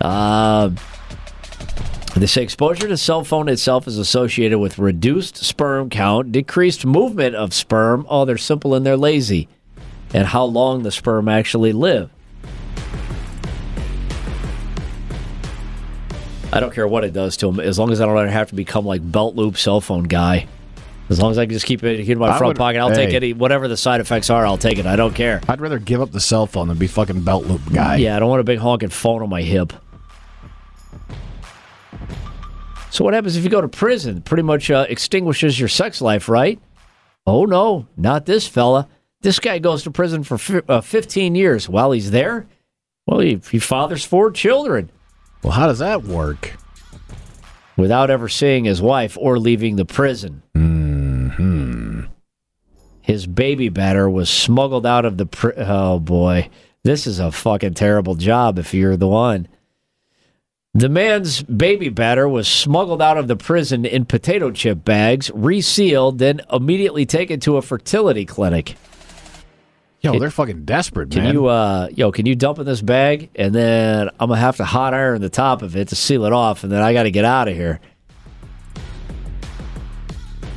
Uh, 0.00 0.70
They 2.16 2.26
say 2.26 2.42
exposure 2.42 2.88
to 2.88 2.96
cell 2.96 3.22
phone 3.22 3.48
itself 3.48 3.86
is 3.86 3.96
associated 3.96 4.58
with 4.58 4.78
reduced 4.80 5.36
sperm 5.36 5.88
count, 5.88 6.32
decreased 6.32 6.84
movement 6.84 7.36
of 7.36 7.54
sperm. 7.54 8.06
Oh, 8.08 8.24
they're 8.24 8.36
simple 8.38 8.74
and 8.74 8.84
they're 8.84 8.96
lazy. 8.96 9.46
And 10.14 10.26
how 10.26 10.44
long 10.44 10.82
the 10.84 10.92
sperm 10.92 11.28
actually 11.28 11.72
live. 11.72 12.08
I 16.52 16.60
don't 16.60 16.72
care 16.72 16.86
what 16.86 17.02
it 17.02 17.12
does 17.12 17.36
to 17.38 17.46
them, 17.46 17.58
as 17.58 17.80
long 17.80 17.90
as 17.90 18.00
I 18.00 18.06
don't 18.06 18.28
have 18.28 18.50
to 18.50 18.54
become 18.54 18.86
like 18.86 19.00
belt 19.10 19.34
loop 19.34 19.56
cell 19.56 19.80
phone 19.80 20.04
guy. 20.04 20.46
As 21.10 21.20
long 21.20 21.32
as 21.32 21.36
I 21.38 21.44
can 21.44 21.52
just 21.52 21.66
keep 21.66 21.82
it 21.82 22.08
in 22.08 22.18
my 22.18 22.28
I 22.28 22.38
front 22.38 22.50
would- 22.50 22.56
pocket, 22.56 22.78
I'll 22.78 22.94
take 22.94 23.10
hey. 23.10 23.16
any 23.16 23.32
whatever 23.32 23.66
the 23.66 23.76
side 23.76 24.00
effects 24.00 24.30
are. 24.30 24.46
I'll 24.46 24.56
take 24.56 24.78
it. 24.78 24.86
I 24.86 24.94
don't 24.96 25.14
care. 25.14 25.40
I'd 25.48 25.60
rather 25.60 25.78
give 25.80 26.00
up 26.00 26.12
the 26.12 26.20
cell 26.20 26.46
phone 26.46 26.68
than 26.68 26.78
be 26.78 26.86
fucking 26.86 27.22
belt 27.22 27.44
loop 27.46 27.60
guy. 27.72 27.96
Yeah, 27.96 28.16
I 28.16 28.20
don't 28.20 28.30
want 28.30 28.40
a 28.40 28.44
big 28.44 28.60
honking 28.60 28.88
phone 28.90 29.20
on 29.20 29.28
my 29.28 29.42
hip. 29.42 29.72
So 32.90 33.04
what 33.04 33.12
happens 33.14 33.36
if 33.36 33.42
you 33.42 33.50
go 33.50 33.60
to 33.60 33.68
prison? 33.68 34.22
Pretty 34.22 34.44
much 34.44 34.70
uh, 34.70 34.86
extinguishes 34.88 35.58
your 35.58 35.68
sex 35.68 36.00
life, 36.00 36.28
right? 36.28 36.60
Oh 37.26 37.44
no, 37.44 37.88
not 37.96 38.24
this 38.26 38.46
fella. 38.46 38.88
This 39.24 39.40
guy 39.40 39.58
goes 39.58 39.82
to 39.84 39.90
prison 39.90 40.22
for 40.22 40.36
fi- 40.36 40.60
uh, 40.68 40.82
15 40.82 41.34
years. 41.34 41.66
While 41.66 41.92
he's 41.92 42.10
there, 42.10 42.46
well, 43.06 43.20
he, 43.20 43.40
he 43.50 43.58
fathers 43.58 44.04
four 44.04 44.30
children 44.30 44.90
Well, 45.42 45.54
how 45.54 45.66
does 45.66 45.78
that 45.78 46.04
work? 46.04 46.52
without 47.78 48.10
ever 48.10 48.28
seeing 48.28 48.66
his 48.66 48.82
wife 48.82 49.16
or 49.18 49.38
leaving 49.38 49.76
the 49.76 49.84
prison. 49.86 50.42
His 53.00 53.26
baby 53.26 53.68
batter 53.70 54.08
was 54.08 54.28
smuggled 54.30 54.86
out 54.86 55.04
of 55.04 55.16
the. 55.16 55.26
Pr- 55.26 55.58
oh 55.58 55.98
boy, 55.98 56.48
this 56.84 57.06
is 57.06 57.18
a 57.18 57.32
fucking 57.32 57.74
terrible 57.74 58.14
job 58.14 58.58
if 58.58 58.72
you're 58.74 58.96
the 58.96 59.08
one. 59.08 59.48
The 60.74 60.88
man's 60.88 61.42
baby 61.42 61.88
batter 61.88 62.28
was 62.28 62.46
smuggled 62.46 63.00
out 63.02 63.16
of 63.18 63.26
the 63.28 63.36
prison 63.36 63.84
in 63.86 64.04
potato 64.04 64.50
chip 64.50 64.84
bags, 64.84 65.30
resealed, 65.34 66.18
then 66.18 66.40
immediately 66.52 67.06
taken 67.06 67.40
to 67.40 67.56
a 67.56 67.62
fertility 67.62 68.24
clinic. 68.24 68.76
Yo, 70.04 70.18
they're 70.18 70.30
fucking 70.30 70.64
desperate, 70.64 71.10
Can 71.10 71.24
man. 71.24 71.34
you, 71.34 71.46
uh, 71.46 71.88
yo, 71.94 72.12
can 72.12 72.26
you 72.26 72.34
dump 72.34 72.58
in 72.58 72.66
this 72.66 72.82
bag, 72.82 73.30
and 73.34 73.54
then 73.54 74.10
I'm 74.20 74.28
gonna 74.28 74.36
have 74.36 74.58
to 74.58 74.64
hot 74.64 74.92
iron 74.92 75.22
the 75.22 75.30
top 75.30 75.62
of 75.62 75.76
it 75.76 75.88
to 75.88 75.96
seal 75.96 76.24
it 76.26 76.32
off, 76.32 76.62
and 76.62 76.70
then 76.70 76.82
I 76.82 76.92
got 76.92 77.04
to 77.04 77.10
get 77.10 77.24
out 77.24 77.48
of 77.48 77.54
here. 77.54 77.80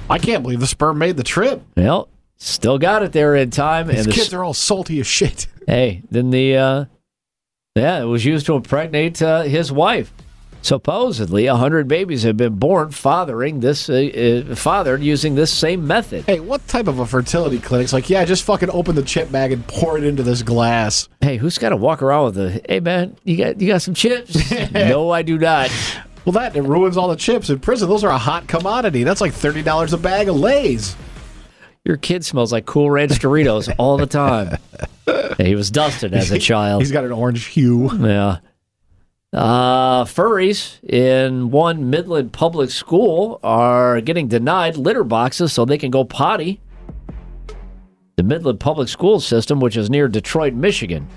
I 0.09 0.19
can't 0.19 0.43
believe 0.43 0.59
the 0.59 0.67
sperm 0.67 0.97
made 0.97 1.17
the 1.17 1.23
trip. 1.23 1.61
Well, 1.75 2.09
still 2.37 2.77
got 2.77 3.03
it 3.03 3.13
there 3.13 3.35
in 3.35 3.49
time, 3.49 3.87
These 3.87 3.99
and 3.99 4.07
the, 4.07 4.11
kids 4.11 4.33
are 4.33 4.43
all 4.43 4.53
salty 4.53 4.99
as 4.99 5.07
shit. 5.07 5.47
hey, 5.67 6.03
then 6.11 6.29
the 6.29 6.57
uh, 6.57 6.85
yeah, 7.75 8.01
it 8.01 8.05
was 8.05 8.25
used 8.25 8.45
to 8.47 8.55
impregnate 8.55 9.21
uh, 9.21 9.43
his 9.43 9.71
wife. 9.71 10.11
Supposedly, 10.61 11.45
a 11.45 11.55
hundred 11.55 11.87
babies 11.87 12.23
have 12.23 12.35
been 12.37 12.55
born 12.55 12.91
fathering 12.91 13.61
this, 13.61 13.89
uh, 13.89 14.43
uh, 14.49 14.55
fathered 14.55 15.01
using 15.01 15.35
this 15.35 15.53
same 15.53 15.87
method. 15.87 16.25
Hey, 16.25 16.39
what 16.39 16.67
type 16.67 16.87
of 16.87 16.99
a 16.99 17.05
fertility 17.05 17.59
clinic? 17.59 17.85
It's 17.85 17.93
like, 17.93 18.09
yeah, 18.09 18.25
just 18.25 18.43
fucking 18.43 18.69
open 18.71 18.95
the 18.95 19.03
chip 19.03 19.31
bag 19.31 19.51
and 19.51 19.65
pour 19.67 19.97
it 19.97 20.03
into 20.03 20.23
this 20.23 20.41
glass. 20.41 21.07
Hey, 21.21 21.37
who's 21.37 21.57
got 21.57 21.69
to 21.69 21.77
walk 21.77 22.01
around 22.01 22.25
with 22.25 22.37
a? 22.37 22.61
Hey, 22.67 22.79
man, 22.79 23.15
you 23.23 23.37
got 23.37 23.61
you 23.61 23.67
got 23.67 23.81
some 23.81 23.93
chips? 23.93 24.51
no, 24.71 25.09
I 25.11 25.21
do 25.21 25.37
not. 25.37 25.71
Well, 26.25 26.33
that 26.33 26.55
it 26.57 26.63
ruins 26.63 26.97
all 26.97 27.07
the 27.07 27.15
chips 27.15 27.49
in 27.49 27.59
prison. 27.59 27.87
Those 27.87 28.03
are 28.03 28.11
a 28.11 28.17
hot 28.17 28.47
commodity. 28.47 29.03
That's 29.03 29.21
like 29.21 29.33
thirty 29.33 29.63
dollars 29.63 29.93
a 29.93 29.97
bag 29.97 30.27
of 30.27 30.35
Lay's. 30.35 30.95
Your 31.85 31.95
kid 31.95 32.25
smells 32.25 32.51
like 32.51 32.65
Cool 32.65 32.91
Ranch 32.91 33.13
Doritos 33.13 33.73
all 33.77 33.97
the 33.97 34.07
time. 34.07 34.57
He 35.37 35.55
was 35.55 35.71
dusted 35.71 36.13
as 36.13 36.31
a 36.31 36.39
child. 36.39 36.81
He's 36.81 36.91
got 36.91 37.05
an 37.05 37.13
orange 37.13 37.45
hue. 37.45 37.89
Yeah. 37.97 38.39
Uh, 39.33 40.05
furries 40.05 40.81
in 40.87 41.51
one 41.51 41.89
Midland 41.89 42.31
public 42.31 42.69
school 42.71 43.41
are 43.43 43.99
getting 43.99 44.29
denied 44.29 44.77
litter 44.77 45.03
boxes 45.03 45.51
so 45.51 45.65
they 45.65 45.77
can 45.77 45.91
go 45.91 46.05
potty. 46.05 46.61
The 48.15 48.23
Midland 48.23 48.61
public 48.61 48.87
school 48.87 49.19
system, 49.19 49.59
which 49.59 49.75
is 49.75 49.89
near 49.89 50.07
Detroit, 50.07 50.53
Michigan, 50.53 51.09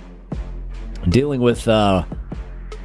dealing 1.09 1.40
with 1.40 1.69
uh, 1.69 2.05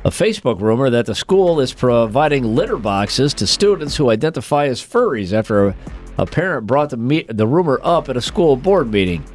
a 0.04 0.10
Facebook 0.12 0.62
rumor 0.62 0.92
that 0.92 1.08
the 1.08 1.16
school 1.16 1.60
is 1.60 1.74
providing 1.74 2.56
litter 2.56 2.78
boxes 2.78 3.34
to 3.34 3.48
students 3.48 3.98
who 3.98 4.12
identify 4.12 4.68
as 4.68 4.80
furries 4.80 5.34
after 5.34 5.70
a, 5.70 5.76
a 6.20 6.26
parent 6.28 6.68
brought 6.68 6.92
the, 6.92 6.98
me- 6.98 7.26
the 7.30 7.48
rumor 7.48 7.80
up 7.82 8.10
at 8.10 8.16
a 8.16 8.22
school 8.22 8.56
board 8.56 8.92
meeting. 8.92 9.26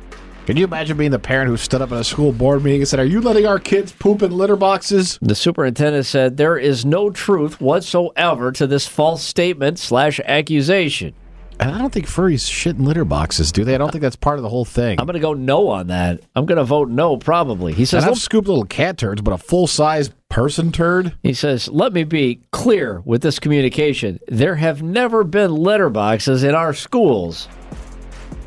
Can 0.47 0.57
you 0.57 0.65
imagine 0.65 0.97
being 0.97 1.11
the 1.13 1.19
parent 1.19 1.49
who 1.49 1.57
stood 1.57 1.81
up 1.81 1.93
at 1.93 1.99
a 2.01 2.05
school 2.05 2.33
board 2.33 2.65
meeting 2.65 2.81
and 2.81 2.89
said, 2.89 2.99
"Are 2.99 3.05
you 3.05 3.21
letting 3.21 3.47
our 3.47 3.59
kids 3.59 3.93
poop 3.93 4.23
in 4.23 4.33
litter 4.37 4.57
boxes?" 4.57 5.19
The 5.23 5.35
superintendent 5.35 6.07
said 6.07 6.37
there 6.37 6.57
is 6.59 6.85
no 6.85 7.11
truth 7.11 7.61
whatsoever 7.61 8.51
to 8.53 8.67
this 8.67 8.87
false 8.89 9.23
statement 9.23 9.79
slash 9.79 10.19
accusation. 10.25 11.13
And 11.61 11.71
I 11.71 11.79
don't 11.79 11.93
think 11.93 12.07
furries 12.09 12.51
shit 12.51 12.77
in 12.79 12.87
litter 12.87 13.05
boxes, 13.05 13.53
do 13.53 13.65
they? 13.65 13.75
I 13.75 13.79
don't 13.79 13.93
think 13.93 14.01
that's 14.01 14.17
part 14.17 14.39
of 14.39 14.43
the 14.43 14.49
whole 14.49 14.65
thing. 14.65 14.99
I'm 14.99 15.05
going 15.05 15.13
to 15.15 15.21
go 15.21 15.35
no 15.35 15.69
on 15.69 15.89
that. 15.89 16.21
I'm 16.35 16.47
going 16.47 16.57
to 16.57 16.65
vote 16.65 16.89
no, 16.89 17.19
probably. 17.19 17.75
He 17.75 17.85
says. 17.85 18.03
and 18.03 18.11
I've 18.11 18.17
Let, 18.17 18.23
scooped 18.23 18.49
little 18.49 18.65
cat 18.65 18.97
turds, 18.97 19.21
but 19.21 19.33
a 19.33 19.39
full 19.39 19.67
size 19.67 20.09
person 20.31 20.73
turd. 20.73 21.13
he 21.23 21.35
says, 21.35 21.69
"Let 21.69 21.93
me 21.93 22.03
be 22.05 22.41
clear 22.51 23.03
with 23.05 23.21
this 23.21 23.39
communication. 23.39 24.19
There 24.27 24.55
have 24.57 24.83
never 24.83 25.23
been 25.23 25.55
litter 25.55 25.91
boxes 25.91 26.43
in 26.45 26.55
our 26.55 26.73
schools, 26.73 27.47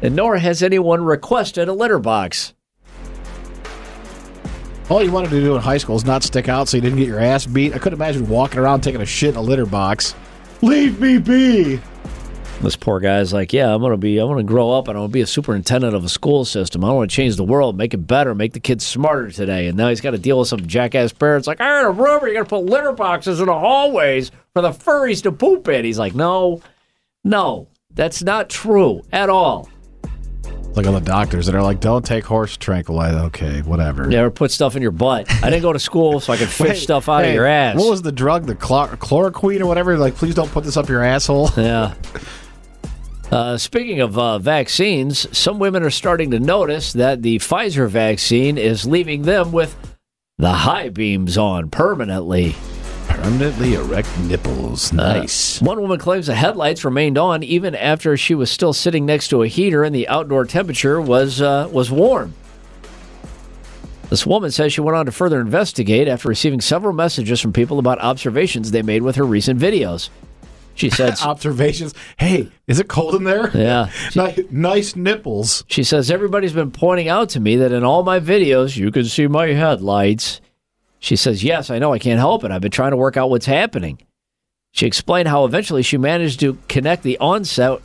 and 0.04 0.16
nor 0.16 0.38
has 0.38 0.62
anyone 0.62 1.04
requested 1.04 1.68
a 1.68 1.74
litter 1.74 1.98
box." 1.98 2.54
All 4.90 5.02
you 5.02 5.12
wanted 5.12 5.32
to 5.32 5.40
do 5.40 5.56
in 5.56 5.62
high 5.62 5.78
school 5.78 5.96
is 5.96 6.06
not 6.06 6.24
stick 6.24 6.50
out 6.50 6.68
so 6.68 6.78
you 6.78 6.82
didn't 6.82 7.00
get 7.00 7.08
your 7.08 7.20
ass 7.20 7.46
beat. 7.46 7.74
I 7.74 7.80
couldn't 7.80 7.98
imagine 7.98 8.28
walking 8.28 8.60
around 8.60 8.82
taking 8.82 9.02
a 9.02 9.06
shit 9.06 9.30
in 9.30 9.38
a 9.38 9.42
litter 9.42 9.66
box. 9.66 10.14
Leave 10.62 11.00
me 11.00 11.18
be. 11.18 11.80
This 12.62 12.76
poor 12.76 13.00
guy's 13.00 13.34
like, 13.34 13.52
yeah, 13.52 13.74
I'm 13.74 13.82
gonna 13.82 13.98
be, 13.98 14.20
I'm 14.20 14.28
gonna 14.28 14.44
grow 14.44 14.72
up 14.72 14.88
and 14.88 14.98
I'm 14.98 15.04
gonna 15.04 15.12
be 15.12 15.22
a 15.22 15.28
superintendent 15.28 15.96
of 15.96 16.04
a 16.04 16.10
school 16.10 16.46
system. 16.46 16.84
I 16.86 16.92
want 16.92 17.10
to 17.10 17.16
change 17.16 17.36
the 17.36 17.44
world, 17.44 17.78
make 17.78 17.94
it 17.94 18.06
better, 18.08 18.36
make 18.36 18.54
the 18.54 18.60
kids 18.60 18.86
smarter 18.86 19.32
today. 19.32 19.68
And 19.68 19.78
now 19.78 19.90
he's 19.90 20.00
got 20.00 20.12
to 20.12 20.18
deal 20.18 20.40
with 20.40 20.48
some 20.48 20.66
jackass 20.66 21.12
parents 21.12 21.48
like, 21.48 21.60
I 21.60 21.82
got 21.82 21.86
a 21.86 21.92
room 21.92 22.22
where 22.22 22.30
you 22.30 22.36
got 22.38 22.44
to 22.44 22.50
put 22.50 22.66
litter 22.66 22.94
boxes 22.94 23.40
in 23.40 23.48
the 23.48 23.54
hallways 23.54 24.32
for 24.54 24.62
the 24.62 24.72
furries 24.72 25.24
to 25.24 25.32
poop 25.32 25.68
in. 25.68 25.84
He's 25.84 26.00
like, 26.00 26.14
no, 26.14 26.62
no, 27.24 27.68
that's 27.94 28.22
not 28.22 28.50
true 28.50 29.02
at 29.12 29.30
all. 29.30 29.70
Like 30.76 30.88
all 30.88 30.94
the 30.94 31.02
doctors 31.02 31.46
that 31.46 31.54
are 31.56 31.62
like, 31.62 31.80
don't 31.80 32.04
take 32.04 32.24
horse 32.26 32.58
tranquilizer. 32.58 33.18
Okay, 33.28 33.62
whatever. 33.62 34.08
Never 34.08 34.32
put 34.32 34.50
stuff 34.52 34.76
in 34.76 34.82
your 34.82 34.92
butt. 34.92 35.32
I 35.32 35.50
didn't 35.52 35.62
go 35.62 35.72
to 35.72 35.78
school 35.80 36.20
so 36.20 36.34
I 36.34 36.38
could 36.38 36.50
fish 36.50 36.68
Hey, 36.70 36.76
stuff 36.76 37.08
out 37.08 37.26
of 37.26 37.34
your 37.34 37.46
ass. 37.46 37.76
What 37.78 37.90
was 37.92 38.02
the 38.02 38.12
drug? 38.12 38.48
The 38.48 38.56
chlor- 38.56 38.98
chloroquine 38.98 39.62
or 39.62 39.68
whatever? 39.68 39.98
Like, 39.98 40.16
please 40.16 40.34
don't 40.34 40.50
put 40.52 40.64
this 40.64 40.76
up 40.78 40.90
your 40.90 41.04
asshole. 41.04 41.50
Yeah. 41.58 41.94
Uh, 43.32 43.58
speaking 43.58 44.00
of 44.02 44.18
uh, 44.18 44.38
vaccines, 44.38 45.36
some 45.36 45.58
women 45.58 45.82
are 45.82 45.90
starting 45.90 46.30
to 46.32 46.40
notice 46.40 46.94
that 46.94 47.24
the 47.24 47.38
Pfizer 47.40 47.88
vaccine 47.90 48.58
is 48.60 48.86
leaving 48.86 49.24
them 49.24 49.52
with 49.52 49.76
the 50.38 50.52
high 50.52 50.90
beams 50.90 51.36
on 51.38 51.70
permanently. 51.72 52.56
Permanently 53.24 53.76
erect 53.76 54.10
nipples. 54.20 54.92
Nice. 54.92 55.62
One 55.62 55.80
woman 55.80 55.98
claims 55.98 56.28
the 56.28 56.36
headlights 56.36 56.84
remained 56.84 57.18
on 57.18 57.42
even 57.42 57.74
after 57.74 58.18
she 58.18 58.36
was 58.36 58.52
still 58.52 58.74
sitting 58.74 59.06
next 59.06 59.30
to 59.30 59.44
a 59.44 59.48
heater 59.48 59.86
and 59.86 59.96
the 59.96 60.10
outdoor 60.10 60.44
temperature 60.44 61.00
was 61.00 61.42
uh, 61.42 61.70
was 61.72 61.90
warm. 61.90 62.34
This 64.10 64.26
woman 64.26 64.52
says 64.52 64.74
she 64.74 64.82
went 64.82 64.98
on 64.98 65.06
to 65.06 65.14
further 65.14 65.40
investigate 65.40 66.10
after 66.10 66.28
receiving 66.28 66.60
several 66.60 66.92
messages 66.92 67.40
from 67.40 67.54
people 67.54 67.80
about 67.80 67.98
observations 68.00 68.72
they 68.72 68.82
made 68.82 69.04
with 69.04 69.16
her 69.16 69.26
recent 69.26 69.58
videos. 69.58 70.10
She 70.76 70.90
said, 70.92 71.16
Observations. 71.22 71.94
Hey, 72.18 72.52
is 72.68 72.82
it 72.82 72.90
cold 72.90 73.16
in 73.16 73.24
there? 73.24 73.50
"Yeah, 73.54 73.90
Ni- 74.18 74.44
nice 74.52 74.98
nipples. 74.98 75.64
She 75.68 75.86
says, 75.86 76.12
Everybody's 76.12 76.52
been 76.52 76.72
pointing 76.72 77.08
out 77.08 77.30
to 77.30 77.40
me 77.40 77.56
that 77.56 77.72
in 77.72 77.86
all 77.86 78.04
my 78.04 78.20
videos, 78.20 78.76
you 78.76 78.92
can 78.92 79.06
see 79.06 79.28
my 79.28 79.48
headlights. 79.48 80.42
She 81.04 81.18
says, 81.18 81.44
Yes, 81.44 81.70
I 81.70 81.80
know 81.80 81.92
I 81.92 82.00
can't 82.00 82.18
help 82.18 82.46
it. 82.46 82.52
I've 82.52 82.62
been 82.62 82.72
trying 82.72 82.92
to 82.92 82.98
work 82.98 83.18
out 83.18 83.30
what's 83.30 83.46
happening. 83.46 84.00
She 84.72 84.88
explained 84.88 85.28
how 85.28 85.44
eventually 85.44 85.84
she 85.84 85.98
managed 85.98 86.40
to 86.40 86.58
connect 86.70 87.04
the 87.04 87.18
onset 87.18 87.82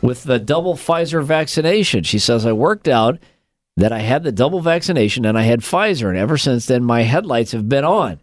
with 0.00 0.22
the 0.22 0.38
double 0.38 0.74
Pfizer 0.74 1.24
vaccination. 1.24 2.04
She 2.04 2.20
says, 2.20 2.46
I 2.46 2.52
worked 2.52 2.86
out 2.86 3.18
that 3.76 3.90
I 3.90 3.98
had 3.98 4.22
the 4.22 4.30
double 4.30 4.60
vaccination 4.60 5.26
and 5.26 5.36
I 5.36 5.42
had 5.42 5.58
Pfizer, 5.58 6.08
and 6.08 6.16
ever 6.16 6.38
since 6.38 6.66
then, 6.66 6.84
my 6.84 7.02
headlights 7.02 7.50
have 7.50 7.68
been 7.68 7.84
on. 7.84 8.20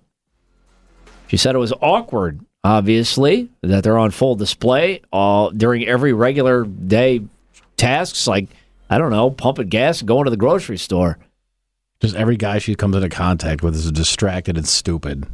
She 1.27 1.35
said 1.35 1.53
it 1.53 1.59
was 1.59 1.73
awkward, 1.81 2.39
obviously, 2.63 3.49
that 3.61 3.83
they're 3.83 3.97
on 3.97 4.11
full 4.11 4.35
display 4.35 5.01
all 5.11 5.51
during 5.51 5.85
every 5.85 6.13
regular 6.13 6.63
day 6.63 7.23
tasks 7.75 8.25
like 8.25 8.47
I 8.89 8.99
don't 8.99 9.11
know, 9.11 9.31
pumping 9.31 9.67
gas 9.67 9.99
and 9.99 10.07
going 10.07 10.23
to 10.23 10.31
the 10.31 10.37
grocery 10.37 10.77
store. 10.77 11.19
Just 12.01 12.15
every 12.15 12.37
guy 12.37 12.59
she 12.59 12.75
comes 12.75 12.95
into 12.95 13.09
contact 13.09 13.63
with 13.63 13.75
is 13.75 13.91
distracted 13.91 14.57
and 14.57 14.67
stupid. 14.67 15.25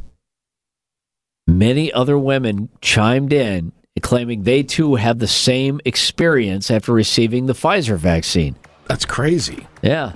Many 1.46 1.92
other 1.92 2.18
women 2.18 2.70
chimed 2.80 3.32
in 3.32 3.72
claiming 4.00 4.42
they 4.42 4.62
too 4.62 4.96
have 4.96 5.18
the 5.18 5.26
same 5.28 5.80
experience 5.84 6.70
after 6.70 6.92
receiving 6.92 7.46
the 7.46 7.52
Pfizer 7.52 7.96
vaccine. 7.96 8.56
That's 8.86 9.04
crazy. 9.04 9.66
Yeah. 9.82 10.12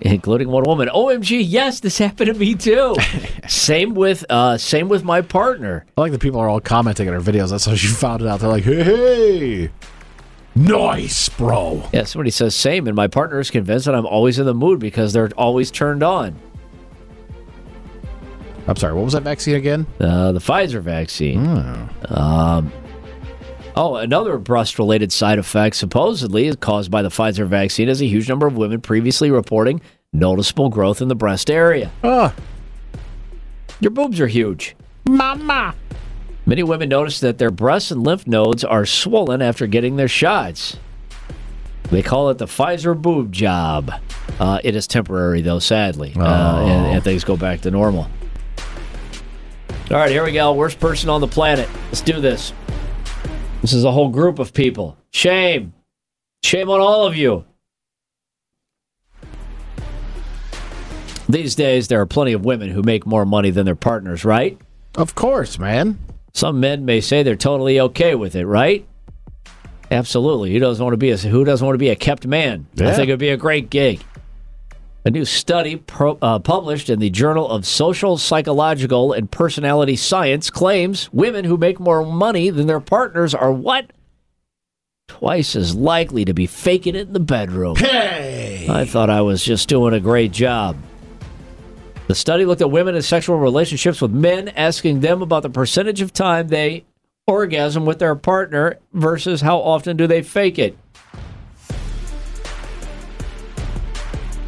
including 0.00 0.48
one 0.48 0.64
woman. 0.64 0.88
OMG, 0.88 1.42
yes, 1.46 1.80
this 1.80 1.98
happened 1.98 2.32
to 2.32 2.38
me 2.38 2.54
too. 2.54 2.96
same 3.48 3.94
with 3.94 4.24
uh, 4.30 4.56
same 4.56 4.88
with 4.88 5.04
my 5.04 5.20
partner. 5.20 5.84
I 5.98 6.00
like 6.00 6.12
the 6.12 6.18
people 6.18 6.40
are 6.40 6.48
all 6.48 6.60
commenting 6.60 7.08
on 7.08 7.14
our 7.14 7.20
videos. 7.20 7.50
That's 7.50 7.66
how 7.66 7.74
she 7.74 7.88
found 7.88 8.22
it 8.22 8.28
out. 8.28 8.40
They're 8.40 8.48
like, 8.48 8.64
hey, 8.64 8.82
hey, 8.82 9.70
nice, 10.54 11.28
bro. 11.28 11.88
Yeah, 11.92 12.04
somebody 12.04 12.30
says 12.30 12.54
same, 12.54 12.86
and 12.86 12.96
my 12.96 13.06
partner 13.06 13.40
is 13.40 13.50
convinced 13.50 13.86
that 13.86 13.94
I'm 13.94 14.06
always 14.06 14.38
in 14.38 14.46
the 14.46 14.54
mood 14.54 14.78
because 14.80 15.12
they're 15.12 15.30
always 15.36 15.70
turned 15.70 16.02
on. 16.02 16.36
I'm 18.66 18.76
sorry, 18.76 18.94
what 18.94 19.04
was 19.04 19.14
that 19.14 19.22
vaccine 19.22 19.56
again? 19.56 19.86
Uh, 19.98 20.32
the 20.32 20.38
Pfizer 20.38 20.80
vaccine. 20.80 21.44
Um, 22.08 22.72
oh, 23.74 23.96
another 23.96 24.38
breast-related 24.38 25.10
side 25.12 25.38
effect 25.38 25.74
supposedly 25.76 26.46
is 26.46 26.56
caused 26.56 26.90
by 26.90 27.02
the 27.02 27.08
Pfizer 27.08 27.46
vaccine 27.46 27.88
is 27.88 28.00
a 28.00 28.06
huge 28.06 28.28
number 28.28 28.46
of 28.46 28.56
women 28.56 28.80
previously 28.80 29.30
reporting 29.30 29.80
noticeable 30.12 30.68
growth 30.68 31.00
in 31.02 31.08
the 31.08 31.14
breast 31.16 31.50
area. 31.50 31.90
Oh, 32.04 32.32
Your 33.80 33.90
boobs 33.90 34.20
are 34.20 34.26
huge. 34.28 34.76
mama. 35.08 35.74
Many 36.50 36.64
women 36.64 36.88
notice 36.88 37.20
that 37.20 37.38
their 37.38 37.52
breasts 37.52 37.92
and 37.92 38.02
lymph 38.02 38.26
nodes 38.26 38.64
are 38.64 38.84
swollen 38.84 39.40
after 39.40 39.68
getting 39.68 39.94
their 39.94 40.08
shots. 40.08 40.76
They 41.92 42.02
call 42.02 42.28
it 42.30 42.38
the 42.38 42.46
Pfizer 42.46 43.00
boob 43.00 43.30
job. 43.30 43.92
Uh, 44.40 44.58
it 44.64 44.74
is 44.74 44.88
temporary, 44.88 45.42
though, 45.42 45.60
sadly, 45.60 46.12
uh, 46.16 46.64
and, 46.66 46.86
and 46.86 47.04
things 47.04 47.22
go 47.22 47.36
back 47.36 47.60
to 47.60 47.70
normal. 47.70 48.10
All 49.92 49.96
right, 49.96 50.10
here 50.10 50.24
we 50.24 50.32
go. 50.32 50.52
Worst 50.52 50.80
person 50.80 51.08
on 51.08 51.20
the 51.20 51.28
planet. 51.28 51.68
Let's 51.84 52.00
do 52.00 52.20
this. 52.20 52.52
This 53.60 53.72
is 53.72 53.84
a 53.84 53.92
whole 53.92 54.08
group 54.08 54.40
of 54.40 54.52
people. 54.52 54.96
Shame. 55.12 55.72
Shame 56.42 56.68
on 56.68 56.80
all 56.80 57.06
of 57.06 57.14
you. 57.14 57.44
These 61.28 61.54
days, 61.54 61.86
there 61.86 62.00
are 62.00 62.06
plenty 62.06 62.32
of 62.32 62.44
women 62.44 62.70
who 62.70 62.82
make 62.82 63.06
more 63.06 63.24
money 63.24 63.50
than 63.50 63.66
their 63.66 63.76
partners, 63.76 64.24
right? 64.24 64.58
Of 64.96 65.14
course, 65.14 65.56
man. 65.56 66.00
Some 66.32 66.60
men 66.60 66.84
may 66.84 67.00
say 67.00 67.22
they're 67.22 67.36
totally 67.36 67.80
okay 67.80 68.14
with 68.14 68.36
it, 68.36 68.46
right? 68.46 68.86
Absolutely. 69.90 70.52
Who 70.52 70.60
doesn't 70.60 70.82
want 70.84 70.92
to 70.92 70.98
be 70.98 71.10
a 71.10 71.16
who 71.16 71.44
doesn't 71.44 71.66
want 71.66 71.74
to 71.74 71.78
be 71.78 71.88
a 71.88 71.96
kept 71.96 72.26
man? 72.26 72.66
I 72.78 72.92
think 72.94 73.08
it'd 73.08 73.18
be 73.18 73.30
a 73.30 73.36
great 73.36 73.70
gig. 73.70 74.00
A 75.04 75.10
new 75.10 75.24
study 75.24 75.76
pro, 75.76 76.18
uh, 76.20 76.38
published 76.38 76.90
in 76.90 76.98
the 76.98 77.08
Journal 77.08 77.48
of 77.48 77.66
Social, 77.66 78.18
Psychological, 78.18 79.14
and 79.14 79.30
Personality 79.30 79.96
Science 79.96 80.50
claims 80.50 81.10
women 81.10 81.46
who 81.46 81.56
make 81.56 81.80
more 81.80 82.04
money 82.04 82.50
than 82.50 82.66
their 82.66 82.80
partners 82.80 83.34
are 83.34 83.50
what? 83.50 83.90
Twice 85.08 85.56
as 85.56 85.74
likely 85.74 86.26
to 86.26 86.34
be 86.34 86.46
faking 86.46 86.94
it 86.94 87.08
in 87.08 87.14
the 87.14 87.18
bedroom. 87.20 87.76
Hey. 87.76 88.66
I 88.68 88.84
thought 88.84 89.08
I 89.08 89.22
was 89.22 89.42
just 89.42 89.70
doing 89.70 89.94
a 89.94 90.00
great 90.00 90.32
job. 90.32 90.76
The 92.10 92.16
study 92.16 92.44
looked 92.44 92.60
at 92.60 92.72
women 92.72 92.96
in 92.96 93.02
sexual 93.02 93.38
relationships 93.38 94.02
with 94.02 94.10
men, 94.10 94.48
asking 94.48 94.98
them 94.98 95.22
about 95.22 95.44
the 95.44 95.48
percentage 95.48 96.00
of 96.00 96.12
time 96.12 96.48
they 96.48 96.84
orgasm 97.28 97.86
with 97.86 98.00
their 98.00 98.16
partner 98.16 98.80
versus 98.92 99.42
how 99.42 99.58
often 99.58 99.96
do 99.96 100.08
they 100.08 100.20
fake 100.20 100.58
it. 100.58 100.76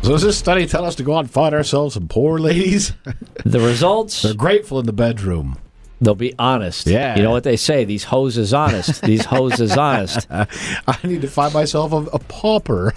So 0.03 0.09
does 0.11 0.23
this 0.23 0.37
study 0.37 0.67
tell 0.67 0.85
us 0.85 0.97
to 0.97 1.05
go 1.05 1.15
out 1.15 1.21
and 1.21 1.31
find 1.31 1.55
ourselves 1.55 1.95
some 1.95 2.09
poor 2.09 2.41
ladies? 2.41 2.95
The 3.45 3.61
results, 3.61 4.23
They're 4.23 4.35
grateful 4.35 4.81
in 4.81 4.87
the 4.87 4.93
bedroom. 4.93 5.57
they'll 6.01 6.17
be 6.17 6.35
honest. 6.41 6.89
Yeah. 6.89 7.17
You 7.17 7.23
know 7.23 7.31
what 7.31 7.45
they 7.45 7.57
say? 7.57 7.85
These 7.85 8.03
hoes 8.03 8.39
is 8.39 8.53
honest. 8.53 9.03
These 9.03 9.25
hoes 9.25 9.61
is 9.61 9.77
honest. 9.77 10.27
I 10.33 10.99
need 11.05 11.21
to 11.21 11.29
find 11.29 11.55
myself 11.55 11.93
a, 11.93 11.99
a 12.13 12.19
pauper. 12.19 12.93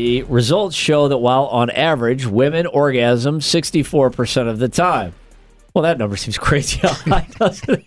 The 0.00 0.22
results 0.22 0.74
show 0.74 1.08
that 1.08 1.18
while 1.18 1.44
on 1.48 1.68
average 1.68 2.24
women 2.24 2.66
orgasm 2.66 3.40
64% 3.40 4.48
of 4.48 4.58
the 4.58 4.70
time. 4.70 5.12
Well, 5.74 5.82
that 5.82 5.98
number 5.98 6.16
seems 6.16 6.38
crazy 6.38 6.78
high, 6.82 7.28
doesn't 7.38 7.68
it? 7.68 7.86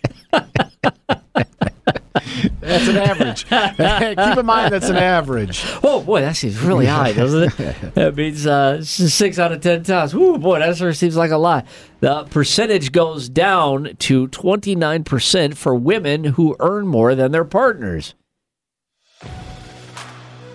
That's 2.60 2.86
an 2.86 2.98
average. 2.98 3.46
Keep 3.48 4.38
in 4.38 4.46
mind 4.46 4.72
that's 4.72 4.90
an 4.90 4.96
average. 4.96 5.64
Oh 5.82 6.04
boy, 6.04 6.20
that 6.20 6.36
seems 6.36 6.60
really 6.60 6.86
high, 6.86 7.12
doesn't 7.14 7.52
it? 7.58 7.76
that 7.94 8.14
means 8.14 8.46
uh, 8.46 8.84
six 8.84 9.40
out 9.40 9.50
of 9.50 9.60
ten 9.60 9.82
times. 9.82 10.14
Ooh, 10.14 10.38
boy, 10.38 10.60
that 10.60 10.76
sort 10.76 10.90
of 10.90 10.96
seems 10.96 11.16
like 11.16 11.32
a 11.32 11.36
lot. 11.36 11.66
The 11.98 12.22
percentage 12.26 12.92
goes 12.92 13.28
down 13.28 13.96
to 13.98 14.28
twenty 14.28 14.76
nine 14.76 15.02
percent 15.02 15.56
for 15.56 15.74
women 15.74 16.22
who 16.22 16.54
earn 16.60 16.86
more 16.86 17.16
than 17.16 17.32
their 17.32 17.44
partners. 17.44 18.14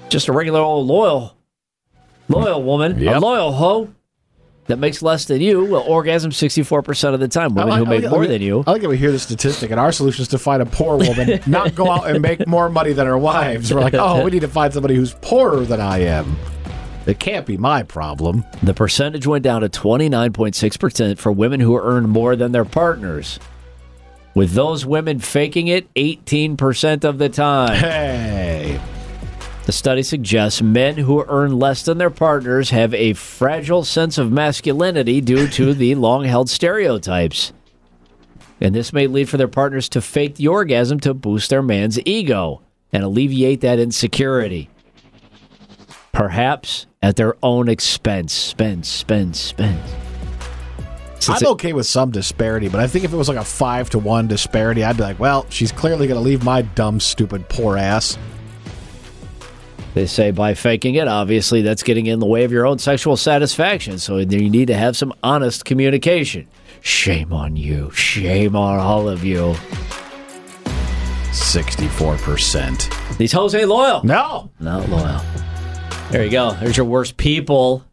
Just 0.08 0.30
a 0.30 0.32
regular 0.32 0.62
old 0.62 0.88
loyal, 0.88 1.36
loyal 2.30 2.64
woman, 2.64 3.06
a 3.08 3.20
loyal 3.20 3.52
hoe 3.52 3.90
that 4.68 4.78
makes 4.78 5.02
less 5.02 5.26
than 5.26 5.42
you 5.42 5.66
will 5.66 5.82
orgasm 5.82 6.32
sixty 6.32 6.64
four 6.64 6.82
percent 6.82 7.14
of 7.14 7.20
the 7.20 7.28
time. 7.28 7.56
Women 7.56 7.78
who 7.78 7.86
make 7.86 8.10
more 8.10 8.28
than 8.28 8.42
you. 8.42 8.64
I 8.68 8.72
like 8.72 8.82
that 8.82 8.90
we 8.90 8.98
hear 8.98 9.12
the 9.12 9.20
statistic, 9.20 9.72
and 9.72 9.80
our 9.80 9.92
solution 9.92 10.22
is 10.22 10.28
to 10.30 10.38
find 10.38 10.62
a 10.62 10.66
poor 10.66 10.98
woman, 10.98 11.40
not 11.48 11.76
go 11.76 11.90
out 11.90 12.10
and 12.10 12.22
make 12.22 12.48
more 12.48 12.70
money 12.70 12.94
than 12.94 13.08
our 13.08 13.18
wives. 13.18 13.74
We're 13.74 13.82
like, 13.82 13.96
oh, 13.96 14.24
we 14.24 14.32
need 14.32 14.42
to 14.42 14.48
find 14.48 14.74
somebody 14.74 14.96
who's 14.96 15.14
poorer 15.16 15.62
than 15.62 15.82
I 15.82 16.00
am. 16.00 16.38
It 17.06 17.20
can't 17.20 17.46
be 17.46 17.58
my 17.58 17.82
problem. 17.82 18.46
The 18.62 18.76
percentage 18.76 19.26
went 19.26 19.44
down 19.44 19.62
to 19.62 19.70
29.6% 19.70 21.18
for 21.18 21.32
women 21.32 21.60
who 21.60 21.76
earn 21.80 22.08
more 22.08 22.36
than 22.36 22.52
their 22.52 22.66
partners. 22.66 23.40
With 24.36 24.52
those 24.52 24.86
women 24.86 25.18
faking 25.18 25.68
it 25.70 25.92
18% 25.96 27.04
of 27.04 27.18
the 27.18 27.30
time. 27.30 27.76
Hey, 27.76 28.49
The 29.70 29.74
study 29.74 30.02
suggests 30.02 30.64
men 30.64 30.98
who 30.98 31.24
earn 31.28 31.60
less 31.60 31.84
than 31.84 32.00
their 32.00 32.10
partners 32.10 32.72
have 32.72 32.92
a 32.92 33.14
fragile 33.14 33.84
sense 33.84 34.18
of 34.18 34.32
masculinity 34.32 35.22
due 35.22 35.48
to 35.50 35.76
the 35.76 35.94
long 36.06 36.24
held 36.24 36.50
stereotypes. 36.50 37.54
And 38.60 38.74
this 38.74 38.92
may 38.92 39.06
lead 39.06 39.30
for 39.30 39.38
their 39.38 39.48
partners 39.48 39.88
to 39.90 40.02
fake 40.02 40.38
the 40.38 40.48
orgasm 40.48 41.00
to 41.02 41.14
boost 41.14 41.52
their 41.52 41.62
man's 41.62 42.00
ego 42.04 42.64
and 42.92 43.04
alleviate 43.04 43.62
that 43.62 43.78
insecurity. 43.78 44.72
Perhaps 46.14 46.88
at 47.04 47.16
their 47.16 47.36
own 47.44 47.70
expense. 47.70 48.34
Spend, 48.34 48.88
spend, 48.88 49.36
spend. 49.36 49.80
Since 51.20 51.44
I'm 51.44 51.50
okay 51.50 51.74
with 51.74 51.86
some 51.86 52.10
disparity, 52.10 52.70
but 52.70 52.80
I 52.80 52.88
think 52.88 53.06
if 53.06 53.14
it 53.14 53.18
was 53.18 53.30
like 53.30 53.38
a 53.38 53.46
five 53.46 53.92
to 53.92 54.00
one 54.00 54.26
disparity, 54.28 54.84
I'd 54.84 54.98
be 54.98 55.04
like, 55.04 55.20
well, 55.20 55.46
she's 55.52 55.72
clearly 55.72 56.08
going 56.08 56.20
to 56.20 56.28
leave 56.28 56.44
my 56.44 56.64
dumb, 56.64 57.00
stupid, 57.00 57.48
poor 57.50 57.78
ass. 57.78 58.18
They 59.94 60.06
say 60.06 60.32
by 60.32 60.54
faking 60.54 60.96
it, 60.96 61.08
obviously 61.08 61.62
that's 61.62 61.84
getting 61.84 62.06
in 62.06 62.20
the 62.20 62.26
way 62.26 62.44
of 62.44 62.52
your 62.52 62.66
own 62.68 62.80
sexual 62.80 63.18
satisfaction. 63.18 63.98
So 64.00 64.18
you 64.18 64.50
need 64.50 64.68
to 64.68 64.76
have 64.76 64.96
some 64.96 65.14
honest 65.24 65.66
communication. 65.66 66.48
Shame 66.82 67.34
on 67.34 67.56
you. 67.56 67.92
Shame 67.92 68.56
on 68.56 68.80
all 68.80 69.10
of 69.10 69.24
you. 69.24 69.56
64%. 71.32 73.18
These 73.18 73.32
hoes 73.32 73.56
ain't 73.56 73.70
loyal. 73.70 74.04
No. 74.04 74.52
Not 74.60 74.90
loyal. 74.90 75.22
There 76.12 76.24
you 76.24 76.32
go. 76.32 76.52
There's 76.54 76.78
your 76.78 76.86
worst 76.86 77.18
people 77.18 77.84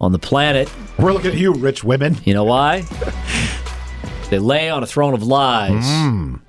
on 0.00 0.12
the 0.12 0.18
planet. 0.18 0.72
We're 0.98 1.12
looking 1.12 1.32
at 1.32 1.36
you, 1.36 1.52
rich 1.54 1.84
women. 1.84 2.16
You 2.24 2.34
know 2.34 2.44
why? 2.44 2.82
they 4.30 4.38
lay 4.38 4.70
on 4.70 4.82
a 4.82 4.86
throne 4.86 5.14
of 5.14 5.22
lies. 5.22 5.84
Mm. 5.84 6.40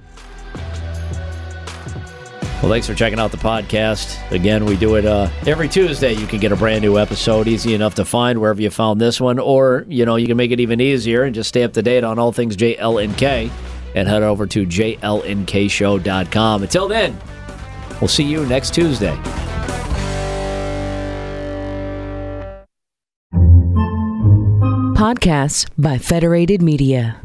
Well, 2.65 2.73
thanks 2.73 2.88
for 2.88 2.95
checking 2.95 3.19
out 3.19 3.30
the 3.30 3.38
podcast. 3.38 4.19
Again, 4.32 4.65
we 4.65 4.75
do 4.75 4.95
it 4.95 5.06
uh, 5.06 5.30
every 5.45 5.69
Tuesday. 5.69 6.13
You 6.13 6.25
can 6.25 6.39
get 6.39 6.51
a 6.51 6.56
brand 6.56 6.82
new 6.82 6.97
episode, 6.97 7.47
easy 7.47 7.75
enough 7.75 7.93
to 7.93 8.06
find 8.06 8.41
wherever 8.41 8.60
you 8.60 8.71
found 8.71 8.99
this 8.99 9.21
one, 9.21 9.38
or 9.38 9.86
you 9.88 10.04
know 10.04 10.15
you 10.15 10.25
can 10.25 10.36
make 10.36 10.49
it 10.49 10.60
even 10.60 10.82
easier 10.82 11.21
and 11.21 11.36
just 11.36 11.49
stay 11.49 11.62
up 11.62 11.73
to 11.73 11.84
date 11.84 12.04
on 12.04 12.17
all 12.17 12.32
things 12.32 12.58
JLNK 12.58 13.51
and 13.93 14.08
head 14.08 14.23
over 14.23 14.47
to 14.47 14.65
jlnkshow.com. 14.65 16.63
Until 16.63 16.88
then, 16.88 17.15
we'll 18.01 18.08
see 18.08 18.23
you 18.23 18.43
next 18.47 18.73
Tuesday. 18.73 19.15
Podcasts 24.95 25.69
by 25.78 25.99
Federated 25.99 26.63
Media. 26.63 27.21